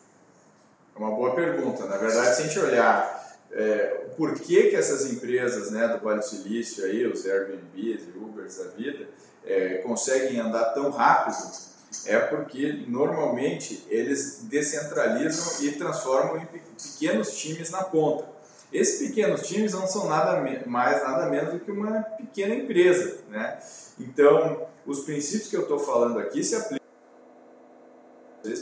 É 0.96 1.00
uma 1.00 1.12
boa 1.12 1.34
pergunta. 1.34 1.86
Na 1.86 1.98
verdade, 1.98 2.36
se 2.36 2.42
a 2.42 2.46
gente 2.46 2.60
olhar 2.60 3.24
é, 3.52 4.08
por 4.18 4.34
que, 4.40 4.70
que 4.70 4.76
essas 4.76 5.12
empresas 5.12 5.72
né, 5.72 5.88
do 5.88 6.04
Vale 6.04 6.20
do 6.20 6.26
Silício, 6.26 6.86
aí, 6.86 7.06
os 7.06 7.26
Airbnbs 7.26 8.02
e 8.04 8.18
Ubers 8.18 8.58
da 8.58 8.66
vida, 8.72 9.08
é, 9.46 9.76
conseguem 9.78 10.40
andar 10.40 10.74
tão 10.74 10.90
rápido, 10.90 11.73
é 12.06 12.20
porque 12.20 12.86
normalmente 12.88 13.86
eles 13.90 14.42
descentralizam 14.44 15.66
e 15.66 15.72
transformam 15.74 16.38
em 16.38 16.46
pequenos 16.46 17.38
times 17.38 17.70
na 17.70 17.84
ponta. 17.84 18.26
Esses 18.72 19.08
pequenos 19.08 19.42
times 19.44 19.74
não 19.74 19.86
são 19.86 20.10
nada 20.10 20.42
mais, 20.66 21.04
nada 21.04 21.30
menos 21.30 21.54
do 21.54 21.60
que 21.60 21.72
uma 21.72 22.02
pequena 22.02 22.56
empresa. 22.56 23.20
Né? 23.30 23.60
Então, 24.00 24.68
os 24.86 25.02
princípios 25.02 25.50
que 25.50 25.56
eu 25.56 25.62
estou 25.62 25.78
falando 25.78 26.20
aqui 26.20 26.44
se 26.44 26.56
aplicam 26.56 26.80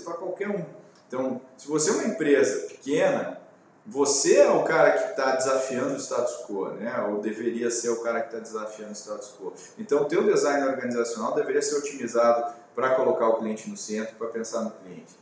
para 0.03 0.13
qualquer 0.15 0.49
um. 0.49 0.65
Então, 1.07 1.41
se 1.57 1.67
você 1.67 1.89
é 1.89 1.93
uma 1.93 2.03
empresa 2.03 2.67
pequena, 2.67 3.40
você 3.85 4.37
é 4.37 4.51
o 4.51 4.63
cara 4.63 4.91
que 4.91 5.11
está 5.11 5.35
desafiando 5.35 5.95
o 5.95 5.97
status 5.97 6.45
quo, 6.45 6.65
né? 6.69 6.93
ou 7.09 7.19
deveria 7.19 7.71
ser 7.71 7.89
o 7.89 8.01
cara 8.01 8.21
que 8.21 8.27
está 8.27 8.39
desafiando 8.39 8.91
o 8.91 8.95
status 8.95 9.33
quo. 9.39 9.53
Então, 9.77 10.03
o 10.03 10.05
teu 10.05 10.23
design 10.23 10.67
organizacional 10.67 11.33
deveria 11.33 11.61
ser 11.61 11.77
otimizado 11.77 12.53
para 12.75 12.95
colocar 12.95 13.27
o 13.27 13.37
cliente 13.37 13.69
no 13.69 13.75
centro, 13.75 14.15
para 14.15 14.27
pensar 14.27 14.61
no 14.61 14.71
cliente. 14.71 15.15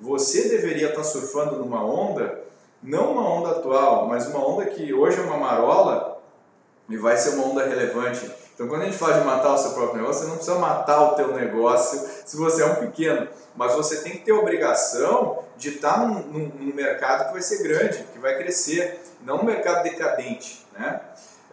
Você 0.00 0.48
deveria 0.48 0.88
estar 0.88 0.98
tá 0.98 1.04
surfando 1.04 1.56
numa 1.56 1.84
onda, 1.84 2.40
não 2.82 3.12
uma 3.12 3.28
onda 3.28 3.50
atual, 3.50 4.06
mas 4.06 4.26
uma 4.26 4.46
onda 4.46 4.66
que 4.66 4.92
hoje 4.92 5.18
é 5.18 5.22
uma 5.22 5.36
marola 5.36 6.22
e 6.88 6.96
vai 6.96 7.16
ser 7.16 7.30
uma 7.30 7.46
onda 7.46 7.64
relevante 7.64 8.30
então, 8.54 8.68
quando 8.68 8.82
a 8.82 8.84
gente 8.84 8.96
fala 8.96 9.18
de 9.18 9.26
matar 9.26 9.52
o 9.52 9.58
seu 9.58 9.72
próprio 9.72 10.00
negócio, 10.00 10.22
você 10.22 10.28
não 10.28 10.36
precisa 10.36 10.58
matar 10.58 11.02
o 11.02 11.14
teu 11.16 11.34
negócio 11.34 12.08
se 12.24 12.36
você 12.36 12.62
é 12.62 12.66
um 12.66 12.76
pequeno, 12.76 13.28
mas 13.56 13.74
você 13.74 14.02
tem 14.02 14.12
que 14.12 14.18
ter 14.18 14.32
obrigação 14.32 15.40
de 15.56 15.76
estar 15.76 16.06
num, 16.06 16.20
num, 16.20 16.46
num 16.48 16.74
mercado 16.74 17.26
que 17.26 17.32
vai 17.32 17.42
ser 17.42 17.62
grande, 17.62 18.04
que 18.12 18.18
vai 18.18 18.36
crescer, 18.36 19.00
não 19.24 19.40
um 19.40 19.44
mercado 19.44 19.82
decadente, 19.82 20.66
né? 20.72 21.00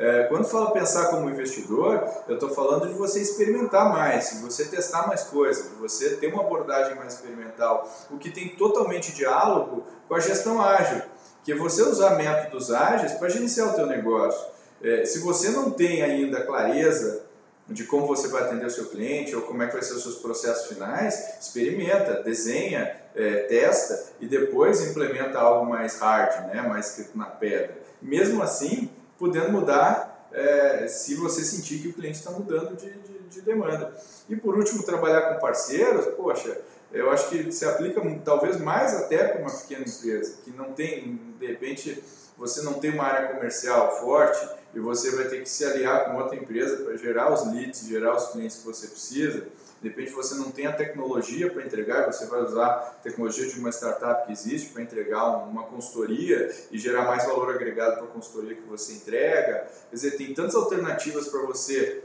É, 0.02 0.24
quando 0.24 0.46
falo 0.46 0.72
pensar 0.72 1.10
como 1.10 1.30
investidor, 1.30 2.04
eu 2.28 2.34
estou 2.34 2.50
falando 2.50 2.88
de 2.88 2.94
você 2.94 3.22
experimentar 3.22 3.92
mais, 3.92 4.32
de 4.32 4.38
você 4.40 4.66
testar 4.66 5.08
mais 5.08 5.22
coisas, 5.26 5.70
de 5.70 5.76
você 5.76 6.16
ter 6.16 6.34
uma 6.34 6.42
abordagem 6.42 6.96
mais 6.96 7.14
experimental, 7.14 7.88
o 8.10 8.18
que 8.18 8.32
tem 8.32 8.50
totalmente 8.50 9.12
diálogo 9.12 9.86
com 10.08 10.16
a 10.16 10.20
gestão 10.20 10.60
ágil, 10.60 11.04
que 11.44 11.52
é 11.52 11.56
você 11.56 11.84
usar 11.84 12.16
métodos 12.16 12.72
ágeis 12.72 13.12
para 13.12 13.30
gerenciar 13.30 13.74
o 13.74 13.76
teu 13.76 13.86
negócio. 13.86 14.44
É, 14.82 15.06
se 15.06 15.20
você 15.20 15.50
não 15.50 15.70
tem 15.70 16.02
ainda 16.02 16.42
clareza 16.42 17.24
de 17.68 17.84
como 17.84 18.08
você 18.08 18.28
vai 18.28 18.44
atender 18.44 18.66
o 18.66 18.72
seu 18.72 18.88
cliente 18.88 19.36
ou 19.36 19.44
como 19.44 19.62
é 19.62 19.68
que 19.68 19.74
vai 19.74 19.84
ser 19.84 19.94
os 19.94 20.02
seus 20.02 20.16
processos 20.16 20.68
finais, 20.68 21.36
experimenta, 21.40 22.24
desenha, 22.24 23.01
é, 23.16 23.44
testa 23.44 24.12
e 24.20 24.28
depois 24.28 24.82
implementa 24.82 25.40
algo 25.40 25.70
mais 25.70 26.00
hard, 26.00 26.48
né, 26.48 26.62
mais 26.62 26.90
escrito 26.90 27.18
na 27.18 27.26
pedra. 27.26 27.78
Mesmo 28.02 28.42
assim, 28.42 28.90
podendo 29.18 29.52
mudar 29.52 30.28
é, 30.32 30.88
se 30.88 31.16
você 31.16 31.44
sentir 31.44 31.80
que 31.80 31.90
o 31.90 31.94
cliente 31.94 32.18
está 32.18 32.32
mudando 32.32 32.76
de, 32.76 32.90
de, 32.90 33.20
de, 33.30 33.42
demanda. 33.42 33.94
E 34.30 34.36
por 34.36 34.58
último, 34.58 34.84
trabalhar 34.84 35.34
com 35.34 35.40
parceiros, 35.40 36.06
poxa, 36.16 36.58
eu 36.92 37.10
acho 37.12 37.30
que 37.30 37.52
se 37.52 37.66
aplica 37.66 38.02
talvez 38.24 38.60
mais 38.60 38.96
até 38.96 39.28
para 39.28 39.42
uma 39.42 39.52
pequena 39.52 39.86
empresa, 39.86 40.38
que 40.44 40.52
não 40.52 40.74
tem, 40.74 41.20
de 41.40 41.48
repente, 41.48 42.04
você 42.38 42.62
não 42.62 42.74
tem 42.74 42.92
uma 42.92 43.04
área 43.04 43.34
comercial 43.34 44.00
forte, 44.00 44.40
e 44.74 44.80
você 44.80 45.12
vai 45.12 45.26
ter 45.26 45.42
que 45.42 45.50
se 45.50 45.66
aliar 45.66 46.06
com 46.06 46.18
outra 46.18 46.36
empresa 46.36 46.78
para 46.78 46.96
gerar 46.96 47.32
os 47.34 47.46
leads, 47.52 47.88
gerar 47.88 48.16
os 48.16 48.30
clientes 48.30 48.58
que 48.58 48.66
você 48.66 48.88
precisa. 48.88 49.48
De 49.82 49.90
repente 49.90 50.12
você 50.12 50.36
não 50.36 50.52
tem 50.52 50.68
a 50.68 50.74
tecnologia 50.74 51.50
para 51.50 51.66
entregar, 51.66 52.06
você 52.06 52.28
vai 52.28 52.42
usar 52.44 52.68
a 52.68 52.80
tecnologia 53.02 53.48
de 53.48 53.60
uma 53.60 53.72
startup 53.72 54.28
que 54.28 54.32
existe 54.32 54.70
para 54.70 54.84
entregar 54.84 55.38
uma 55.48 55.64
consultoria 55.64 56.54
e 56.72 56.78
gerar 56.78 57.06
mais 57.06 57.26
valor 57.26 57.50
agregado 57.50 57.96
para 57.96 58.06
a 58.06 58.08
consultoria 58.08 58.56
que 58.56 58.68
você 58.68 58.94
entrega. 58.94 59.68
Quer 59.90 59.96
dizer, 59.96 60.12
tem 60.12 60.34
tantas 60.36 60.54
alternativas 60.54 61.30
para 61.30 61.42
você 61.42 62.04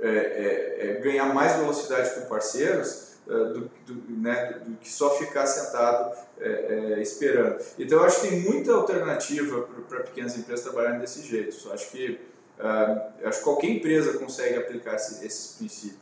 é, 0.00 0.08
é, 0.08 0.90
é, 0.90 1.00
ganhar 1.00 1.32
mais 1.32 1.54
velocidade 1.54 2.10
com 2.10 2.22
parceiros 2.22 3.12
é, 3.28 3.32
do, 3.32 3.70
do, 3.86 4.20
né, 4.20 4.60
do, 4.64 4.76
que 4.78 4.90
só 4.90 5.16
ficar 5.16 5.46
sentado 5.46 6.12
é, 6.40 6.94
é, 6.96 7.00
esperando. 7.00 7.64
Então, 7.78 7.98
eu 7.98 8.04
acho 8.04 8.20
que 8.20 8.28
tem 8.28 8.40
muita 8.40 8.72
alternativa 8.72 9.62
para 9.88 10.00
pequenas 10.00 10.36
empresas 10.36 10.64
trabalharem 10.64 10.98
desse 10.98 11.22
jeito. 11.22 11.56
Eu 11.64 11.72
acho 11.72 11.88
que, 11.92 12.20
uh, 12.58 13.28
acho 13.28 13.38
que 13.38 13.44
qualquer 13.44 13.68
empresa 13.68 14.18
consegue 14.18 14.56
aplicar 14.56 14.96
esse, 14.96 15.24
esses 15.24 15.56
princípios. 15.56 16.01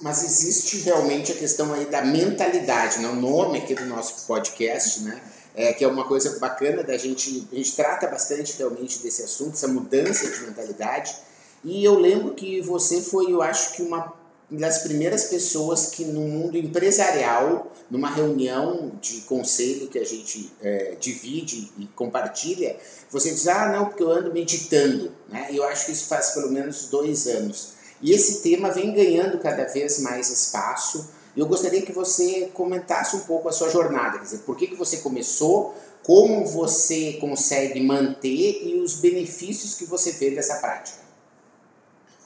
Mas 0.00 0.24
existe 0.24 0.78
realmente 0.78 1.30
a 1.30 1.34
questão 1.34 1.72
aí 1.72 1.86
da 1.86 2.02
mentalidade, 2.02 2.98
né? 2.98 3.08
o 3.08 3.14
nome 3.14 3.58
aqui 3.58 3.74
do 3.74 3.86
nosso 3.86 4.26
podcast, 4.26 5.00
né? 5.02 5.20
É, 5.54 5.72
que 5.72 5.84
é 5.84 5.88
uma 5.88 6.04
coisa 6.04 6.38
bacana 6.38 6.82
da 6.82 6.96
gente, 6.96 7.46
a 7.52 7.54
gente 7.54 7.76
trata 7.76 8.08
bastante 8.08 8.56
realmente 8.56 9.00
desse 9.00 9.22
assunto, 9.22 9.52
essa 9.52 9.68
mudança 9.68 10.30
de 10.30 10.40
mentalidade. 10.40 11.14
E 11.62 11.84
eu 11.84 11.98
lembro 11.98 12.34
que 12.34 12.60
você 12.62 13.02
foi, 13.02 13.30
eu 13.30 13.42
acho 13.42 13.74
que 13.74 13.82
uma 13.82 14.12
das 14.50 14.78
primeiras 14.78 15.24
pessoas 15.24 15.86
que 15.86 16.04
no 16.04 16.20
mundo 16.20 16.56
empresarial, 16.56 17.72
numa 17.90 18.10
reunião 18.10 18.92
de 19.00 19.22
conselho 19.22 19.88
que 19.88 19.98
a 19.98 20.04
gente 20.04 20.52
é, 20.60 20.96
divide 21.00 21.72
e 21.78 21.86
compartilha, 21.88 22.76
você 23.10 23.30
diz, 23.30 23.46
ah, 23.48 23.68
não, 23.68 23.86
porque 23.86 24.02
eu 24.02 24.10
ando 24.10 24.32
meditando. 24.32 25.12
Né? 25.28 25.48
Eu 25.52 25.64
acho 25.64 25.86
que 25.86 25.92
isso 25.92 26.06
faz 26.06 26.30
pelo 26.30 26.50
menos 26.50 26.88
dois 26.88 27.26
anos. 27.26 27.74
E 28.02 28.12
esse 28.12 28.42
tema 28.42 28.70
vem 28.70 28.92
ganhando 28.92 29.38
cada 29.38 29.64
vez 29.64 30.00
mais 30.00 30.28
espaço. 30.28 31.08
Eu 31.36 31.46
gostaria 31.46 31.80
que 31.82 31.92
você 31.92 32.50
comentasse 32.52 33.16
um 33.16 33.20
pouco 33.20 33.48
a 33.48 33.52
sua 33.52 33.70
jornada, 33.70 34.18
quer 34.18 34.24
dizer, 34.24 34.38
por 34.38 34.56
que, 34.56 34.66
que 34.66 34.74
você 34.74 34.98
começou, 34.98 35.74
como 36.02 36.44
você 36.44 37.14
consegue 37.14 37.80
manter 37.80 38.66
e 38.66 38.80
os 38.80 38.96
benefícios 38.96 39.74
que 39.74 39.84
você 39.84 40.12
vê 40.12 40.32
dessa 40.32 40.56
prática. 40.56 40.98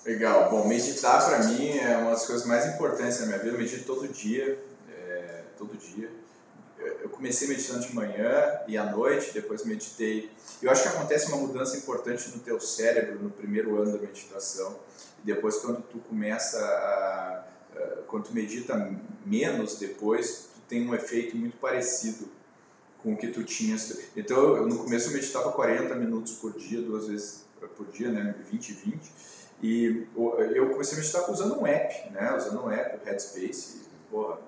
Legal. 0.04 0.50
Bom, 0.50 0.66
meditar 0.66 1.24
para 1.26 1.44
mim 1.44 1.78
é 1.78 1.96
uma 1.96 2.12
das 2.12 2.26
coisas 2.26 2.46
mais 2.46 2.64
importantes 2.66 3.20
na 3.20 3.26
minha 3.26 3.38
vida. 3.38 3.54
Eu 3.54 3.58
medito 3.58 3.84
todo 3.84 4.08
dia, 4.08 4.58
é, 4.88 5.42
todo 5.58 5.76
dia. 5.76 6.10
Eu 7.02 7.08
comecei 7.08 7.48
meditando 7.48 7.80
de 7.80 7.92
manhã 7.94 8.60
e 8.68 8.78
à 8.78 8.84
noite, 8.84 9.32
depois 9.32 9.64
meditei. 9.64 10.30
Eu 10.62 10.70
acho 10.70 10.82
que 10.82 10.88
acontece 10.88 11.26
uma 11.26 11.38
mudança 11.38 11.76
importante 11.76 12.30
no 12.30 12.38
teu 12.38 12.60
cérebro 12.60 13.20
no 13.20 13.30
primeiro 13.30 13.80
ano 13.80 13.92
da 13.92 13.98
meditação. 13.98 14.78
Depois, 15.26 15.56
quando 15.56 15.82
tu 15.82 15.98
começa 15.98 16.58
a, 16.58 17.44
a 17.74 18.02
quando 18.06 18.28
tu 18.28 18.34
medita 18.34 18.74
menos 19.24 19.78
depois, 19.78 20.48
tu 20.54 20.60
tem 20.68 20.88
um 20.88 20.94
efeito 20.94 21.36
muito 21.36 21.58
parecido 21.58 22.28
com 23.02 23.12
o 23.12 23.16
que 23.16 23.28
tu 23.28 23.44
tinhas. 23.44 24.08
Então, 24.16 24.56
eu, 24.56 24.66
no 24.66 24.78
começo 24.78 25.10
eu 25.10 25.12
meditava 25.12 25.52
40 25.52 25.94
minutos 25.96 26.34
por 26.34 26.52
dia, 26.56 26.80
duas 26.80 27.08
vezes 27.08 27.44
por 27.76 27.86
dia, 27.88 28.10
né, 28.10 28.34
20 28.50 28.68
e 28.68 28.72
20 28.72 29.12
e 29.62 30.06
eu 30.54 30.70
comecei 30.70 30.98
a 30.98 31.00
meditar 31.00 31.30
usando 31.30 31.58
um 31.60 31.66
app, 31.66 32.10
né? 32.10 32.34
Usando 32.36 32.64
um 32.64 32.70
app, 32.70 32.98
o 33.02 33.04
Headspace. 33.08 33.82
Porra, 34.10 34.38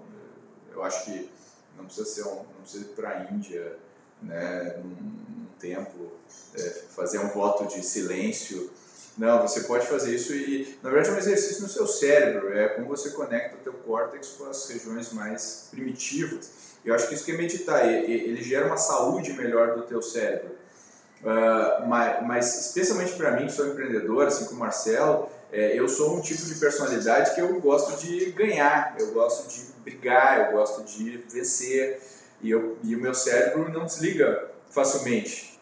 eu 0.70 0.82
acho 0.82 1.06
que 1.06 1.30
não 1.76 1.86
precisa 1.86 2.06
ser 2.06 2.22
um, 2.24 2.36
não 2.36 2.62
precisa 2.62 2.84
ir 2.84 2.88
para 2.88 3.10
a 3.10 3.32
Índia, 3.32 3.76
né? 4.22 4.76
Num, 4.78 4.90
num 4.90 5.46
é, 6.54 6.70
fazer 6.90 7.18
um 7.18 7.28
voto 7.28 7.66
de 7.74 7.82
silêncio. 7.82 8.70
Não, 9.18 9.42
você 9.42 9.62
pode 9.62 9.86
fazer 9.86 10.14
isso 10.14 10.32
e, 10.32 10.78
na 10.80 10.90
verdade, 10.90 11.10
é 11.10 11.16
um 11.16 11.18
exercício 11.18 11.62
no 11.62 11.68
seu 11.68 11.86
cérebro. 11.88 12.56
É 12.56 12.68
como 12.68 12.86
você 12.86 13.10
conecta 13.10 13.56
o 13.56 13.58
teu 13.58 13.72
córtex 13.72 14.28
com 14.38 14.46
as 14.46 14.68
regiões 14.70 15.12
mais 15.12 15.68
primitivas. 15.72 16.50
Eu 16.84 16.94
acho 16.94 17.08
que 17.08 17.14
isso 17.14 17.24
que 17.24 17.32
é 17.32 17.36
meditar. 17.36 17.84
Ele 17.86 18.40
gera 18.40 18.66
uma 18.66 18.76
saúde 18.76 19.32
melhor 19.32 19.74
do 19.74 19.82
teu 19.82 20.00
cérebro. 20.00 20.56
Uh, 21.20 21.88
mas, 21.88 22.26
mas, 22.26 22.66
especialmente 22.66 23.14
para 23.14 23.32
mim, 23.32 23.46
que 23.46 23.52
sou 23.52 23.66
empreendedor, 23.66 24.28
assim 24.28 24.44
como 24.44 24.58
o 24.58 24.60
Marcelo, 24.60 25.28
é, 25.50 25.76
eu 25.76 25.88
sou 25.88 26.16
um 26.16 26.20
tipo 26.20 26.44
de 26.44 26.54
personalidade 26.54 27.34
que 27.34 27.40
eu 27.40 27.60
gosto 27.60 28.00
de 28.00 28.30
ganhar, 28.32 28.94
eu 29.00 29.12
gosto 29.12 29.48
de 29.48 29.62
brigar, 29.82 30.46
eu 30.46 30.52
gosto 30.52 30.84
de 30.84 31.24
vencer, 31.28 32.00
e, 32.40 32.50
eu, 32.50 32.78
e 32.84 32.94
o 32.94 33.00
meu 33.00 33.14
cérebro 33.14 33.68
não 33.68 33.84
desliga 33.84 34.48
facilmente. 34.70 35.57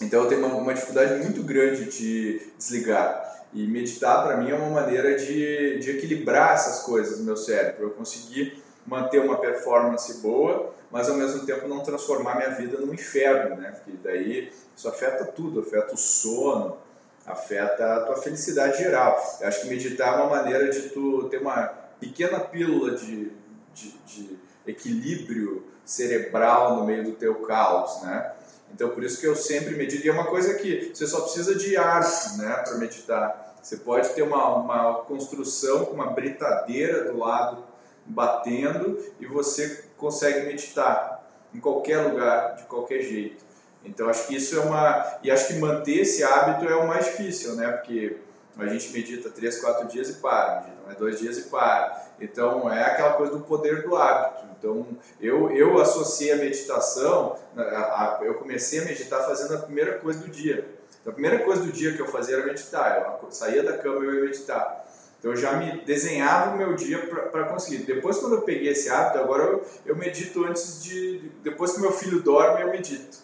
Então 0.00 0.22
eu 0.22 0.28
tenho 0.28 0.44
uma, 0.44 0.56
uma 0.56 0.74
dificuldade 0.74 1.22
muito 1.22 1.42
grande 1.42 1.84
de 1.84 2.40
desligar. 2.58 3.30
E 3.52 3.66
meditar 3.66 4.24
para 4.24 4.38
mim 4.38 4.50
é 4.50 4.54
uma 4.54 4.70
maneira 4.70 5.14
de, 5.14 5.78
de 5.78 5.90
equilibrar 5.90 6.54
essas 6.54 6.80
coisas 6.80 7.18
no 7.18 7.24
meu 7.24 7.36
cérebro, 7.36 7.84
eu 7.84 7.90
conseguir 7.90 8.62
manter 8.86 9.20
uma 9.20 9.36
performance 9.36 10.20
boa, 10.20 10.74
mas 10.90 11.08
ao 11.08 11.16
mesmo 11.16 11.44
tempo 11.44 11.68
não 11.68 11.80
transformar 11.80 12.36
minha 12.36 12.50
vida 12.50 12.78
num 12.78 12.92
inferno, 12.92 13.56
né? 13.56 13.70
Porque 13.70 13.92
daí 14.02 14.52
isso 14.76 14.88
afeta 14.88 15.24
tudo, 15.24 15.60
afeta 15.60 15.94
o 15.94 15.98
sono, 15.98 16.78
afeta 17.26 17.96
a 17.96 18.00
tua 18.00 18.16
felicidade 18.16 18.78
geral. 18.78 19.38
Eu 19.40 19.48
acho 19.48 19.62
que 19.62 19.68
meditar 19.68 20.14
é 20.18 20.22
uma 20.22 20.30
maneira 20.30 20.70
de 20.70 20.88
tu 20.88 21.28
ter 21.30 21.38
uma 21.38 21.66
pequena 22.00 22.40
pílula 22.40 22.96
de, 22.96 23.30
de, 23.74 23.94
de 24.06 24.38
equilíbrio 24.66 25.64
cerebral 25.84 26.76
no 26.76 26.84
meio 26.84 27.04
do 27.04 27.12
teu 27.12 27.36
caos, 27.36 28.02
né? 28.02 28.32
Então 28.74 28.90
por 28.90 29.02
isso 29.04 29.20
que 29.20 29.26
eu 29.26 29.36
sempre 29.36 29.76
medito. 29.76 30.04
E 30.04 30.08
é 30.08 30.12
uma 30.12 30.26
coisa 30.26 30.54
que 30.54 30.92
você 30.94 31.06
só 31.06 31.20
precisa 31.22 31.54
de 31.54 31.76
arte, 31.76 32.38
né, 32.38 32.52
para 32.64 32.76
meditar. 32.76 33.54
Você 33.62 33.76
pode 33.76 34.08
ter 34.10 34.22
uma, 34.22 34.56
uma 34.56 34.94
construção 35.04 35.84
com 35.84 35.94
uma 35.94 36.10
britadeira 36.10 37.04
do 37.04 37.18
lado 37.18 37.64
batendo 38.04 38.98
e 39.20 39.26
você 39.26 39.84
consegue 39.96 40.46
meditar 40.46 41.22
em 41.54 41.60
qualquer 41.60 41.98
lugar, 41.98 42.56
de 42.56 42.64
qualquer 42.64 43.02
jeito. 43.02 43.44
Então 43.84 44.08
acho 44.08 44.26
que 44.26 44.36
isso 44.36 44.56
é 44.56 44.60
uma. 44.60 45.18
E 45.22 45.30
acho 45.30 45.48
que 45.48 45.54
manter 45.54 46.00
esse 46.00 46.22
hábito 46.22 46.68
é 46.70 46.74
o 46.74 46.86
mais 46.86 47.06
difícil, 47.06 47.54
né? 47.54 47.70
Porque 47.70 48.16
A 48.58 48.66
gente 48.66 48.92
medita 48.92 49.30
três, 49.30 49.60
quatro 49.60 49.88
dias 49.88 50.10
e 50.10 50.14
para, 50.14 50.62
medita 50.62 50.82
mais 50.84 50.98
dois 50.98 51.18
dias 51.18 51.38
e 51.38 51.42
para. 51.42 52.11
Então 52.22 52.72
é 52.72 52.82
aquela 52.84 53.14
coisa 53.14 53.32
do 53.32 53.40
poder 53.40 53.82
do 53.82 53.96
hábito. 53.96 54.46
Então 54.58 54.86
eu, 55.20 55.50
eu 55.50 55.80
associei 55.80 56.32
a 56.32 56.36
meditação, 56.36 57.36
a, 57.56 57.60
a, 57.60 58.18
eu 58.22 58.34
comecei 58.34 58.80
a 58.80 58.84
meditar 58.84 59.24
fazendo 59.26 59.54
a 59.54 59.58
primeira 59.58 59.98
coisa 59.98 60.20
do 60.20 60.28
dia. 60.28 60.66
Então, 61.00 61.10
a 61.10 61.14
primeira 61.14 61.40
coisa 61.40 61.62
do 61.62 61.72
dia 61.72 61.94
que 61.94 62.00
eu 62.00 62.06
fazia 62.06 62.36
era 62.36 62.46
meditar. 62.46 63.18
Eu 63.20 63.30
saía 63.32 63.62
da 63.64 63.76
cama 63.76 64.04
e 64.04 64.06
eu 64.06 64.14
ia 64.14 64.20
meditar. 64.22 64.86
Então 65.18 65.32
eu 65.32 65.36
já 65.36 65.52
me 65.52 65.80
desenhava 65.82 66.54
o 66.54 66.58
meu 66.58 66.74
dia 66.74 66.98
para 67.06 67.44
conseguir. 67.44 67.84
Depois, 67.84 68.18
quando 68.18 68.36
eu 68.36 68.42
peguei 68.42 68.68
esse 68.70 68.88
hábito, 68.88 69.18
agora 69.18 69.42
eu, 69.42 69.66
eu 69.86 69.96
medito 69.96 70.44
antes 70.44 70.82
de. 70.82 71.30
Depois 71.42 71.72
que 71.72 71.80
meu 71.80 71.92
filho 71.92 72.20
dorme, 72.20 72.62
eu 72.62 72.70
medito. 72.70 73.18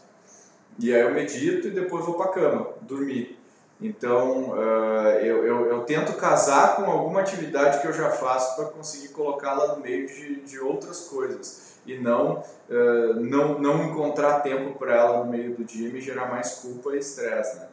E 0.78 0.94
aí 0.94 1.00
eu 1.00 1.12
medito 1.12 1.68
e 1.68 1.70
depois 1.70 2.04
vou 2.04 2.14
para 2.14 2.26
a 2.26 2.32
cama, 2.32 2.68
dormir. 2.82 3.37
Então, 3.80 4.50
uh, 4.50 5.20
eu, 5.20 5.46
eu, 5.46 5.66
eu, 5.66 5.80
tento 5.82 6.12
casar 6.14 6.74
com 6.74 6.84
alguma 6.84 7.20
atividade 7.20 7.80
que 7.80 7.86
eu 7.86 7.92
já 7.92 8.10
faço 8.10 8.56
para 8.56 8.64
conseguir 8.66 9.08
colocá-la 9.08 9.76
no 9.76 9.80
meio 9.80 10.08
de, 10.08 10.40
de 10.40 10.58
outras 10.58 11.02
coisas 11.02 11.68
e 11.86 11.96
não, 11.96 12.42
uh, 12.68 13.14
não, 13.20 13.58
não 13.60 13.84
encontrar 13.84 14.40
tempo 14.40 14.76
para 14.76 14.96
ela 14.96 15.24
no 15.24 15.30
meio 15.30 15.54
do 15.54 15.64
dia 15.64 15.88
e 15.88 15.92
me 15.92 16.00
gerar 16.00 16.26
mais 16.28 16.54
culpa 16.54 16.94
e 16.96 16.98
estresse. 16.98 17.56
Né? 17.56 17.68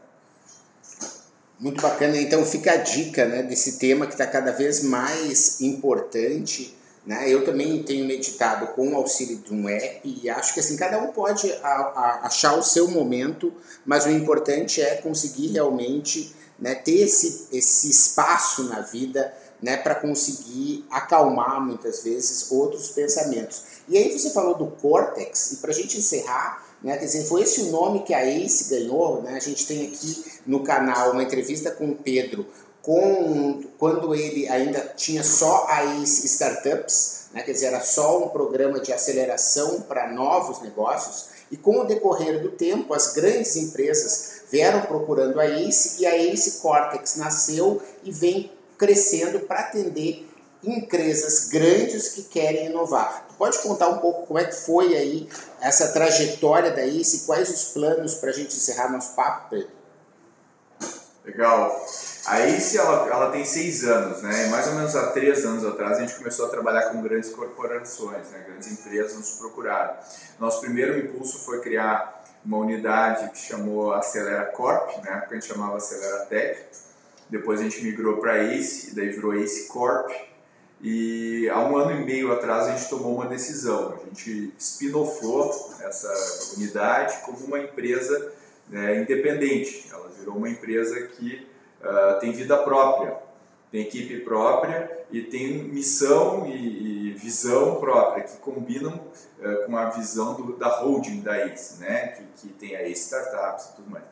Muito 1.60 1.82
bacana. 1.82 2.15
Então, 2.18 2.46
fica 2.46 2.74
a 2.74 2.78
dica 2.78 3.26
né, 3.26 3.41
desse 3.41 3.80
tema 3.80 4.06
que 4.06 4.13
está 4.13 4.28
cada 4.28 4.52
vez 4.52 4.84
mais 4.84 5.60
importante 5.62 6.78
né? 7.06 7.30
Eu 7.30 7.46
também 7.46 7.84
tenho 7.84 8.06
meditado 8.06 8.68
com 8.74 8.94
o 8.94 8.96
auxílio 8.96 9.38
de 9.38 9.54
um 9.54 9.70
app 9.70 10.02
e 10.04 10.30
acho 10.30 10.54
que 10.54 10.60
assim 10.60 10.76
cada 10.76 10.98
um 10.98 11.08
pode 11.08 11.52
a, 11.54 11.68
a, 11.68 12.20
achar 12.24 12.58
o 12.58 12.63
seu 12.63 12.88
momento, 12.88 13.54
mas 13.86 14.06
o 14.06 14.10
importante 14.10 14.82
é 14.82 14.96
conseguir 14.96 15.48
realmente 15.50 16.36
né, 16.60 16.74
ter 16.74 17.02
esse, 17.02 17.48
esse 17.52 17.89
espaço 17.89 18.63
na 18.63 18.82
vida 18.82 19.32
né, 19.62 19.78
para 19.78 19.96
conseguir 19.96 20.86
acalmar 20.89 21.62
muitas 21.62 22.04
vezes 22.04 22.52
outros 22.52 22.89
pensamentos. 22.89 23.63
E 23.88 23.98
aí 23.98 24.18
você 24.18 24.30
falou 24.32 24.56
do 24.56 24.68
córtex, 24.68 25.54
e 25.54 25.58
para 25.58 25.72
a 25.72 25.74
gente 25.74 25.98
encerrar, 25.98 26.65
né, 26.82 26.98
quer 26.98 27.06
dizer, 27.06 27.26
foi 27.26 27.41
esse 27.41 27.62
o 27.62 27.72
nome 27.72 28.04
que 28.04 28.13
a 28.13 28.26
ACE 28.26 28.70
ganhou. 28.70 29.22
Né, 29.22 29.34
a 29.36 29.39
gente 29.39 29.65
tem 29.65 29.88
aqui 29.88 30.24
no 30.46 30.63
canal 30.63 31.12
uma 31.12 31.24
entrevista 31.24 31.72
com 31.72 31.89
o 31.89 31.96
Pedro, 31.96 32.46
com, 32.86 33.63
quando 33.80 34.13
ele 34.13 34.48
ainda 34.48 34.80
tinha 34.95 35.24
só 35.24 35.65
a 35.67 35.84
ACE 35.95 36.28
Startups, 36.28 37.26
né, 37.34 37.41
quer 37.41 37.52
dizer, 37.52 37.65
era 37.65 37.82
só 37.82 38.24
um 38.24 38.30
programa 38.30 38.80
de 38.80 38.93
aceleração 38.93 39.82
para 39.82 40.12
novos 40.12 40.62
negócios, 40.62 41.30
e 41.52 41.58
com 41.58 41.80
o 41.80 41.84
decorrer 41.84 42.43
do 42.43 42.52
tempo, 42.52 42.93
as 42.93 43.13
grandes 43.13 43.56
empresas 43.56 44.43
vieram 44.52 44.82
procurando 44.82 45.39
a 45.39 45.45
ACE 45.45 46.02
e 46.02 46.06
a 46.06 46.15
ACE 46.15 46.60
Cortex 46.62 47.15
nasceu 47.15 47.82
e 48.04 48.12
vem 48.12 48.52
crescendo 48.78 49.39
para 49.39 49.62
atender 49.62 50.30
empresas 50.63 51.50
grandes 51.50 52.10
que 52.10 52.24
querem 52.24 52.67
inovar. 52.67 53.28
Pode 53.36 53.58
contar 53.60 53.89
um 53.89 53.98
pouco 53.98 54.28
como 54.28 54.39
é 54.39 54.45
que 54.45 54.56
foi 54.56 54.95
aí 54.95 55.28
essa 55.60 55.88
trajetória 55.88 56.71
da 56.71 56.86
ACE, 56.86 57.26
quais 57.26 57.50
os 57.50 57.63
planos 57.74 58.13
para 58.15 58.30
a 58.30 58.34
gente 58.34 58.56
encerrar 58.56 58.91
nosso 58.91 59.15
papo, 59.15 59.50
Pedro? 59.50 59.85
Legal. 61.26 61.86
A 62.28 62.40
ACE, 62.42 62.78
ela, 62.78 63.08
ela 63.08 63.32
tem 63.32 63.44
seis 63.44 63.84
anos, 63.84 64.22
né? 64.22 64.48
Mais 64.48 64.68
ou 64.68 64.76
menos 64.76 64.96
há 64.96 65.08
três 65.08 65.44
anos 65.44 65.66
atrás 65.66 65.98
a 65.98 66.02
gente 66.02 66.16
começou 66.16 66.46
a 66.46 66.50
trabalhar 66.50 66.92
com 66.92 67.02
grandes 67.02 67.32
corporações, 67.32 68.30
né? 68.30 68.46
grandes 68.48 68.72
empresas 68.72 69.18
nos 69.18 69.32
procuraram. 69.32 69.96
Nosso 70.40 70.62
primeiro 70.62 70.98
impulso 71.00 71.40
foi 71.40 71.62
criar 71.62 72.24
uma 72.46 72.58
unidade 72.58 73.32
que 73.32 73.40
chamou 73.40 73.92
Acelera 73.94 74.46
Corp, 74.46 75.04
né? 75.04 75.18
Porque 75.18 75.34
a 75.34 75.40
gente 75.40 75.52
chamava 75.52 75.78
Acelera 75.78 76.26
Tech. 76.26 76.64
Depois 77.28 77.60
a 77.60 77.64
gente 77.64 77.84
migrou 77.84 78.18
para 78.18 78.44
ACE, 78.44 78.94
daí 78.94 79.10
virou 79.10 79.34
ACE 79.34 79.68
Corp. 79.68 80.12
E 80.80 81.50
há 81.50 81.60
um 81.60 81.76
ano 81.76 82.00
e 82.00 82.06
meio 82.06 82.32
atrás 82.32 82.68
a 82.68 82.76
gente 82.76 82.88
tomou 82.88 83.16
uma 83.16 83.26
decisão. 83.26 83.96
A 84.00 84.06
gente 84.06 84.54
spin-offou 84.60 85.74
essa 85.82 86.12
unidade 86.56 87.18
como 87.26 87.40
uma 87.40 87.60
empresa 87.60 88.32
né, 88.69 89.01
independente. 89.01 89.88
Ela 89.91 90.10
virou 90.10 90.36
uma 90.36 90.49
empresa 90.49 91.08
que 91.08 91.47
uh, 91.82 92.19
tem 92.19 92.32
vida 92.32 92.58
própria, 92.58 93.17
tem 93.71 93.82
equipe 93.82 94.19
própria 94.21 95.06
e 95.12 95.21
tem 95.21 95.63
missão 95.63 96.45
e, 96.47 97.10
e 97.10 97.13
visão 97.13 97.75
própria, 97.75 98.23
que 98.23 98.38
combinam 98.38 98.93
uh, 98.93 99.65
com 99.65 99.78
a 99.78 99.89
visão 99.89 100.34
do, 100.34 100.58
da 100.58 100.67
holding 100.67 101.21
da 101.21 101.45
ACE, 101.45 101.80
né? 101.80 102.08
que, 102.08 102.47
que 102.47 102.54
tem 102.54 102.75
a 102.75 102.82
ACE 102.82 103.01
Startups 103.01 103.65
e 103.65 103.75
tudo 103.75 103.89
mais. 103.91 104.04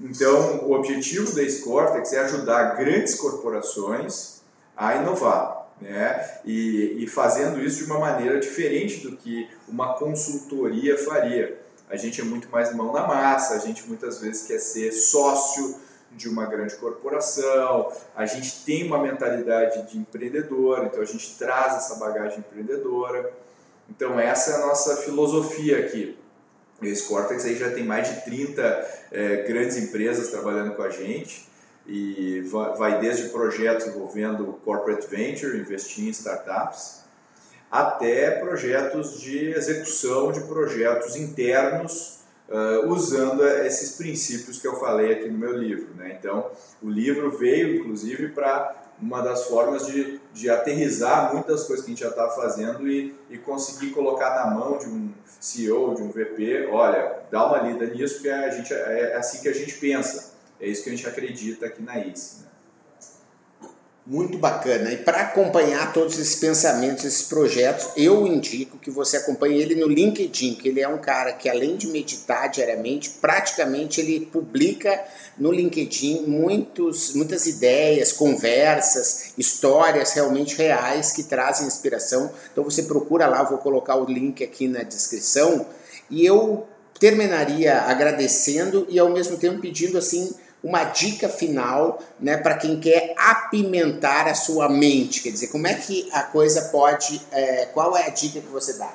Então, 0.00 0.64
o 0.64 0.72
objetivo 0.72 1.34
da 1.34 1.42
ACE 1.42 1.62
Cortex 1.62 2.12
é 2.12 2.20
ajudar 2.20 2.76
grandes 2.76 3.16
corporações 3.16 4.42
a 4.76 4.94
inovar. 4.94 5.68
Né? 5.80 6.40
E, 6.44 7.02
e 7.02 7.06
fazendo 7.06 7.60
isso 7.60 7.78
de 7.78 7.84
uma 7.84 7.98
maneira 7.98 8.38
diferente 8.38 8.98
do 8.98 9.16
que 9.16 9.48
uma 9.68 9.94
consultoria 9.94 10.96
faria. 10.98 11.60
A 11.90 11.96
gente 11.96 12.20
é 12.20 12.24
muito 12.24 12.48
mais 12.50 12.74
mão 12.74 12.92
na 12.92 13.06
massa, 13.06 13.54
a 13.54 13.58
gente 13.58 13.86
muitas 13.86 14.20
vezes 14.20 14.46
quer 14.46 14.58
ser 14.58 14.92
sócio 14.92 15.76
de 16.12 16.28
uma 16.28 16.46
grande 16.46 16.74
corporação, 16.76 17.92
a 18.16 18.26
gente 18.26 18.64
tem 18.64 18.86
uma 18.86 18.98
mentalidade 18.98 19.90
de 19.90 19.98
empreendedor, 19.98 20.84
então 20.86 21.00
a 21.00 21.04
gente 21.04 21.36
traz 21.38 21.74
essa 21.74 21.96
bagagem 21.96 22.38
empreendedora. 22.38 23.32
Então 23.88 24.18
essa 24.18 24.52
é 24.52 24.54
a 24.56 24.66
nossa 24.66 24.96
filosofia 24.96 25.78
aqui. 25.78 26.18
Esse 26.82 27.08
Cortex 27.08 27.44
aí 27.44 27.56
já 27.56 27.70
tem 27.70 27.84
mais 27.84 28.08
de 28.08 28.20
30 28.22 28.88
é, 29.10 29.36
grandes 29.42 29.76
empresas 29.76 30.28
trabalhando 30.28 30.74
com 30.74 30.82
a 30.82 30.90
gente 30.90 31.48
e 31.86 32.40
vai 32.76 33.00
desde 33.00 33.30
projetos 33.30 33.86
envolvendo 33.86 34.60
corporate 34.64 35.06
venture, 35.06 35.58
investir 35.58 36.04
em 36.04 36.10
startups, 36.10 37.00
até 37.70 38.30
projetos 38.32 39.20
de 39.20 39.50
execução 39.50 40.32
de 40.32 40.40
projetos 40.40 41.16
internos 41.16 42.18
uh, 42.48 42.88
usando 42.88 43.46
esses 43.46 43.96
princípios 43.96 44.58
que 44.58 44.66
eu 44.66 44.76
falei 44.80 45.12
aqui 45.12 45.28
no 45.28 45.38
meu 45.38 45.56
livro. 45.56 45.94
Né? 45.94 46.16
Então, 46.18 46.50
o 46.82 46.88
livro 46.88 47.30
veio, 47.36 47.76
inclusive, 47.76 48.28
para 48.28 48.74
uma 49.00 49.20
das 49.22 49.44
formas 49.44 49.86
de, 49.86 50.20
de 50.32 50.50
aterrizar 50.50 51.32
muitas 51.32 51.64
coisas 51.64 51.84
que 51.84 51.92
a 51.92 51.94
gente 51.94 52.02
já 52.02 52.10
estava 52.10 52.34
fazendo 52.34 52.88
e, 52.88 53.14
e 53.30 53.38
conseguir 53.38 53.90
colocar 53.90 54.34
na 54.34 54.50
mão 54.50 54.78
de 54.78 54.86
um 54.86 55.12
CEO, 55.38 55.94
de 55.94 56.02
um 56.02 56.10
VP, 56.10 56.68
olha, 56.72 57.20
dá 57.30 57.46
uma 57.46 57.58
lida 57.58 57.86
nisso, 57.86 58.14
porque 58.14 58.30
a 58.30 58.50
gente, 58.50 58.74
é, 58.74 59.12
é 59.12 59.16
assim 59.16 59.40
que 59.40 59.48
a 59.48 59.54
gente 59.54 59.74
pensa, 59.74 60.32
é 60.60 60.66
isso 60.66 60.82
que 60.82 60.88
a 60.88 60.92
gente 60.92 61.06
acredita 61.06 61.66
aqui 61.66 61.80
na 61.80 61.98
ICE. 61.98 62.42
Né? 62.42 62.47
Muito 64.08 64.38
bacana. 64.38 64.90
E 64.90 64.96
para 64.96 65.20
acompanhar 65.20 65.92
todos 65.92 66.18
esses 66.18 66.34
pensamentos, 66.36 67.04
esses 67.04 67.24
projetos, 67.24 67.90
eu 67.94 68.26
indico 68.26 68.78
que 68.78 68.90
você 68.90 69.18
acompanhe 69.18 69.60
ele 69.60 69.74
no 69.74 69.86
LinkedIn, 69.86 70.54
que 70.54 70.68
ele 70.70 70.80
é 70.80 70.88
um 70.88 70.96
cara 70.96 71.34
que 71.34 71.46
além 71.46 71.76
de 71.76 71.88
meditar 71.88 72.48
diariamente, 72.48 73.10
praticamente 73.20 74.00
ele 74.00 74.24
publica 74.24 74.98
no 75.36 75.52
LinkedIn 75.52 76.22
muitos, 76.26 77.14
muitas 77.14 77.46
ideias, 77.46 78.10
conversas, 78.10 79.34
histórias 79.36 80.14
realmente 80.14 80.56
reais 80.56 81.12
que 81.12 81.24
trazem 81.24 81.66
inspiração. 81.66 82.32
Então 82.50 82.64
você 82.64 82.84
procura 82.84 83.26
lá, 83.26 83.42
vou 83.42 83.58
colocar 83.58 83.96
o 83.96 84.06
link 84.06 84.42
aqui 84.42 84.66
na 84.66 84.84
descrição. 84.84 85.66
E 86.10 86.24
eu 86.24 86.66
terminaria 86.98 87.82
agradecendo 87.82 88.86
e 88.88 88.98
ao 88.98 89.10
mesmo 89.10 89.36
tempo 89.36 89.60
pedindo 89.60 89.98
assim 89.98 90.34
uma 90.62 90.84
dica 90.84 91.28
final 91.28 92.02
né, 92.20 92.36
para 92.36 92.56
quem 92.56 92.80
quer 92.80 92.97
apimentar 93.18 94.28
a 94.28 94.34
sua 94.34 94.68
mente. 94.68 95.22
Quer 95.22 95.30
dizer, 95.30 95.48
como 95.48 95.66
é 95.66 95.74
que 95.74 96.08
a 96.12 96.22
coisa 96.22 96.68
pode. 96.70 97.20
É, 97.32 97.66
qual 97.66 97.96
é 97.96 98.06
a 98.06 98.10
dica 98.10 98.40
que 98.40 98.46
você 98.46 98.74
dá? 98.74 98.94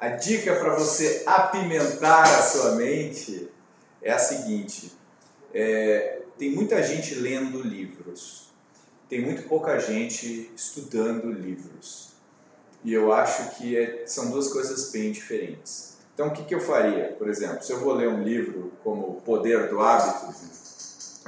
A 0.00 0.08
dica 0.08 0.54
para 0.56 0.74
você 0.74 1.24
apimentar 1.26 2.22
a 2.22 2.42
sua 2.42 2.76
mente 2.76 3.48
é 4.00 4.10
a 4.10 4.18
seguinte: 4.18 4.92
é, 5.52 6.20
tem 6.38 6.52
muita 6.52 6.82
gente 6.82 7.16
lendo 7.16 7.60
livros, 7.60 8.52
tem 9.08 9.20
muito 9.20 9.42
pouca 9.42 9.78
gente 9.78 10.50
estudando 10.56 11.30
livros. 11.30 12.08
E 12.84 12.94
eu 12.94 13.12
acho 13.12 13.56
que 13.56 13.76
é, 13.76 14.04
são 14.06 14.30
duas 14.30 14.48
coisas 14.48 14.90
bem 14.92 15.10
diferentes. 15.10 15.98
Então, 16.14 16.28
o 16.28 16.30
que, 16.32 16.44
que 16.44 16.54
eu 16.54 16.60
faria? 16.60 17.14
Por 17.18 17.28
exemplo, 17.28 17.62
se 17.62 17.72
eu 17.72 17.80
vou 17.80 17.92
ler 17.92 18.08
um 18.08 18.22
livro 18.22 18.72
como 18.82 19.02
O 19.02 19.20
Poder 19.20 19.68
do 19.68 19.80
Hábito, 19.80 20.32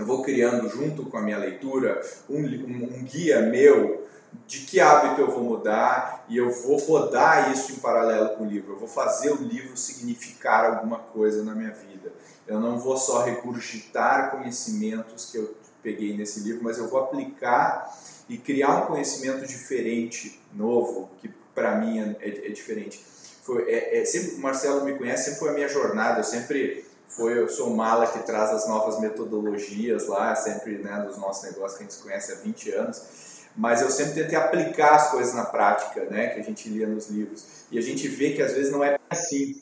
eu 0.00 0.06
vou 0.06 0.22
criando 0.22 0.68
junto 0.68 1.04
com 1.04 1.18
a 1.18 1.22
minha 1.22 1.38
leitura 1.38 2.00
um, 2.28 2.38
um, 2.38 2.98
um 2.98 3.04
guia 3.04 3.42
meu 3.42 4.08
de 4.46 4.60
que 4.60 4.80
hábito 4.80 5.20
eu 5.20 5.30
vou 5.30 5.42
mudar 5.42 6.24
e 6.28 6.36
eu 6.36 6.50
vou 6.50 6.76
rodar 6.78 7.52
isso 7.52 7.72
em 7.72 7.76
paralelo 7.76 8.30
com 8.36 8.44
o 8.44 8.46
livro. 8.46 8.72
Eu 8.72 8.78
vou 8.78 8.88
fazer 8.88 9.30
o 9.30 9.36
livro 9.36 9.76
significar 9.76 10.64
alguma 10.64 10.98
coisa 10.98 11.44
na 11.44 11.54
minha 11.54 11.72
vida. 11.72 12.12
Eu 12.46 12.58
não 12.60 12.78
vou 12.78 12.96
só 12.96 13.22
regurgitar 13.22 14.30
conhecimentos 14.30 15.30
que 15.30 15.38
eu 15.38 15.54
peguei 15.82 16.16
nesse 16.16 16.40
livro, 16.40 16.62
mas 16.62 16.78
eu 16.78 16.88
vou 16.88 17.00
aplicar 17.00 17.94
e 18.28 18.38
criar 18.38 18.84
um 18.84 18.86
conhecimento 18.86 19.46
diferente, 19.46 20.40
novo, 20.54 21.10
que 21.18 21.28
para 21.54 21.76
mim 21.76 21.98
é, 21.98 22.16
é, 22.20 22.48
diferente. 22.50 23.04
Foi, 23.42 23.68
é, 23.68 24.00
é, 24.00 24.04
sempre, 24.04 24.36
o 24.36 24.40
Marcelo 24.40 24.84
me 24.84 24.96
conhece, 24.96 25.24
sempre 25.24 25.40
foi 25.40 25.48
a 25.50 25.52
minha 25.52 25.68
jornada, 25.68 26.20
eu 26.20 26.24
sempre 26.24 26.84
foi 27.10 27.38
eu 27.38 27.48
sou 27.48 27.72
o 27.72 27.76
mala 27.76 28.06
que 28.06 28.20
traz 28.20 28.50
as 28.50 28.68
novas 28.68 29.00
metodologias 29.00 30.06
lá, 30.06 30.34
sempre 30.36 30.78
né, 30.78 31.04
dos 31.06 31.18
nossos 31.18 31.42
negócios 31.42 31.76
que 31.76 31.84
a 31.84 31.86
gente 31.86 32.02
conhece 32.02 32.32
há 32.32 32.36
20 32.36 32.70
anos. 32.72 33.02
Mas 33.56 33.82
eu 33.82 33.90
sempre 33.90 34.14
tentei 34.14 34.38
aplicar 34.38 34.94
as 34.94 35.10
coisas 35.10 35.34
na 35.34 35.44
prática, 35.44 36.04
né, 36.04 36.28
que 36.28 36.40
a 36.40 36.42
gente 36.42 36.68
lia 36.68 36.86
nos 36.86 37.08
livros. 37.08 37.44
E 37.70 37.78
a 37.78 37.82
gente 37.82 38.06
vê 38.06 38.30
que 38.30 38.40
às 38.40 38.52
vezes 38.52 38.70
não 38.70 38.84
é 38.84 38.96
assim. 39.10 39.60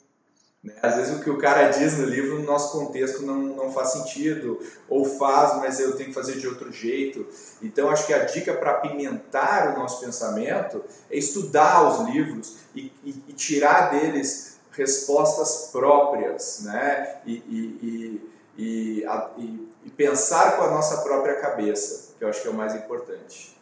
Né? 0.63 0.75
Às 0.83 0.97
vezes 0.97 1.17
o 1.17 1.21
que 1.21 1.31
o 1.31 1.39
cara 1.39 1.69
diz 1.69 1.97
no 1.97 2.05
livro, 2.05 2.39
no 2.39 2.45
nosso 2.45 2.79
contexto, 2.79 3.23
não, 3.23 3.37
não 3.37 3.73
faz 3.73 3.93
sentido, 3.93 4.61
ou 4.87 5.07
faz, 5.07 5.57
mas 5.57 5.81
eu 5.81 5.97
tenho 5.97 6.11
que 6.11 6.15
fazer 6.15 6.37
de 6.39 6.47
outro 6.47 6.71
jeito. 6.71 7.27
Então, 7.63 7.89
acho 7.89 8.07
que 8.07 8.13
a 8.13 8.25
dica 8.25 8.53
para 8.53 8.73
apimentar 8.73 9.75
o 9.75 9.79
nosso 9.79 10.01
pensamento 10.05 10.85
é 11.11 11.17
estudar 11.17 11.89
os 11.89 12.11
livros 12.11 12.57
e, 12.75 12.93
e, 13.03 13.23
e 13.29 13.33
tirar 13.33 13.91
deles 13.91 14.48
respostas 14.79 15.71
próprias, 15.73 16.61
né? 16.63 17.17
E, 17.27 17.33
e, 17.35 18.31
e, 18.57 19.69
e, 19.85 19.91
pensar 19.91 20.57
com 20.57 20.63
a 20.63 20.71
nossa 20.71 20.99
própria 20.99 21.35
cabeça, 21.35 22.15
que 22.17 22.25
eu 22.25 22.29
acho 22.29 22.41
que 22.41 22.47
é 22.47 22.51
o 22.51 22.55
mais 22.55 22.75
importante. 22.75 23.57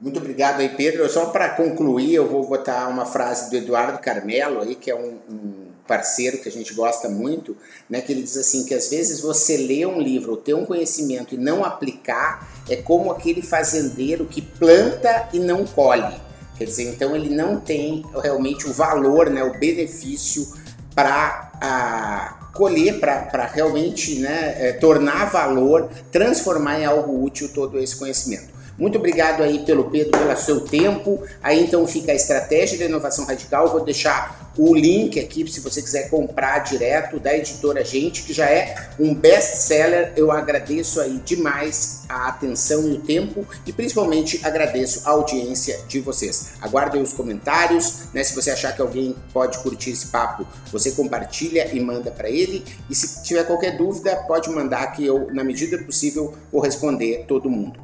Muito 0.00 0.18
obrigado 0.18 0.60
aí, 0.60 0.68
Pedro. 0.68 1.08
Só 1.08 1.26
para 1.26 1.50
concluir, 1.50 2.14
eu 2.14 2.28
vou 2.28 2.46
botar 2.46 2.88
uma 2.88 3.04
frase 3.04 3.50
do 3.50 3.56
Eduardo 3.56 3.98
Carmelo 3.98 4.60
aí, 4.60 4.76
que 4.76 4.90
é 4.90 4.94
um, 4.94 5.18
um, 5.28 5.64
parceiro 5.86 6.38
que 6.38 6.48
a 6.48 6.52
gente 6.52 6.72
gosta 6.72 7.08
muito, 7.08 7.56
né, 7.90 8.00
que 8.00 8.12
ele 8.12 8.22
diz 8.22 8.36
assim 8.36 8.64
que 8.64 8.74
às 8.74 8.88
vezes 8.88 9.20
você 9.20 9.56
lê 9.56 9.84
um 9.84 10.00
livro 10.00 10.36
ter 10.36 10.54
um 10.54 10.64
conhecimento 10.64 11.34
e 11.34 11.38
não 11.38 11.62
aplicar 11.62 12.48
é 12.70 12.76
como 12.76 13.10
aquele 13.10 13.42
fazendeiro 13.42 14.24
que 14.24 14.40
planta 14.40 15.28
e 15.32 15.38
não 15.38 15.66
colhe. 15.66 16.23
Quer 16.56 16.64
dizer, 16.64 16.84
então 16.84 17.16
ele 17.16 17.34
não 17.34 17.58
tem 17.58 18.04
realmente 18.22 18.68
o 18.68 18.72
valor, 18.72 19.28
né, 19.28 19.42
o 19.42 19.58
benefício 19.58 20.46
para 20.94 22.38
colher, 22.54 23.00
para 23.00 23.46
realmente 23.52 24.20
né, 24.20 24.54
é, 24.58 24.72
tornar 24.72 25.30
valor, 25.30 25.90
transformar 26.12 26.80
em 26.80 26.84
algo 26.84 27.24
útil 27.24 27.52
todo 27.52 27.80
esse 27.80 27.96
conhecimento. 27.96 28.53
Muito 28.76 28.98
obrigado 28.98 29.42
aí 29.42 29.60
pelo 29.60 29.84
Pedro, 29.90 30.18
pelo 30.18 30.36
seu 30.36 30.60
tempo. 30.60 31.22
Aí 31.42 31.62
então 31.62 31.86
fica 31.86 32.12
a 32.12 32.14
estratégia 32.14 32.78
da 32.78 32.86
inovação 32.86 33.24
radical. 33.24 33.68
Vou 33.68 33.84
deixar 33.84 34.52
o 34.56 34.74
link 34.74 35.18
aqui 35.18 35.46
se 35.50 35.60
você 35.60 35.82
quiser 35.82 36.08
comprar 36.10 36.60
direto 36.60 37.18
da 37.18 37.36
editora 37.36 37.84
Gente, 37.84 38.22
que 38.22 38.32
já 38.32 38.46
é 38.46 38.90
um 38.98 39.14
best-seller. 39.14 40.12
Eu 40.16 40.30
agradeço 40.30 41.00
aí 41.00 41.20
demais 41.24 42.02
a 42.08 42.28
atenção 42.28 42.88
e 42.88 42.92
o 42.92 43.00
tempo 43.00 43.46
e 43.66 43.72
principalmente 43.72 44.40
agradeço 44.44 45.08
a 45.08 45.10
audiência 45.12 45.80
de 45.88 46.00
vocês. 46.00 46.52
Aguardo 46.60 47.00
os 47.00 47.12
comentários, 47.12 48.04
né? 48.12 48.22
Se 48.22 48.34
você 48.34 48.50
achar 48.50 48.74
que 48.74 48.82
alguém 48.82 49.14
pode 49.32 49.58
curtir 49.58 49.90
esse 49.90 50.08
papo, 50.08 50.46
você 50.70 50.92
compartilha 50.92 51.68
e 51.72 51.80
manda 51.80 52.10
para 52.10 52.28
ele. 52.28 52.64
E 52.90 52.94
se 52.94 53.22
tiver 53.22 53.44
qualquer 53.44 53.76
dúvida, 53.76 54.16
pode 54.26 54.50
mandar 54.50 54.86
que 54.92 55.04
eu, 55.04 55.28
na 55.32 55.44
medida 55.44 55.78
possível, 55.78 56.34
vou 56.52 56.60
responder 56.60 57.24
todo 57.26 57.50
mundo. 57.50 57.83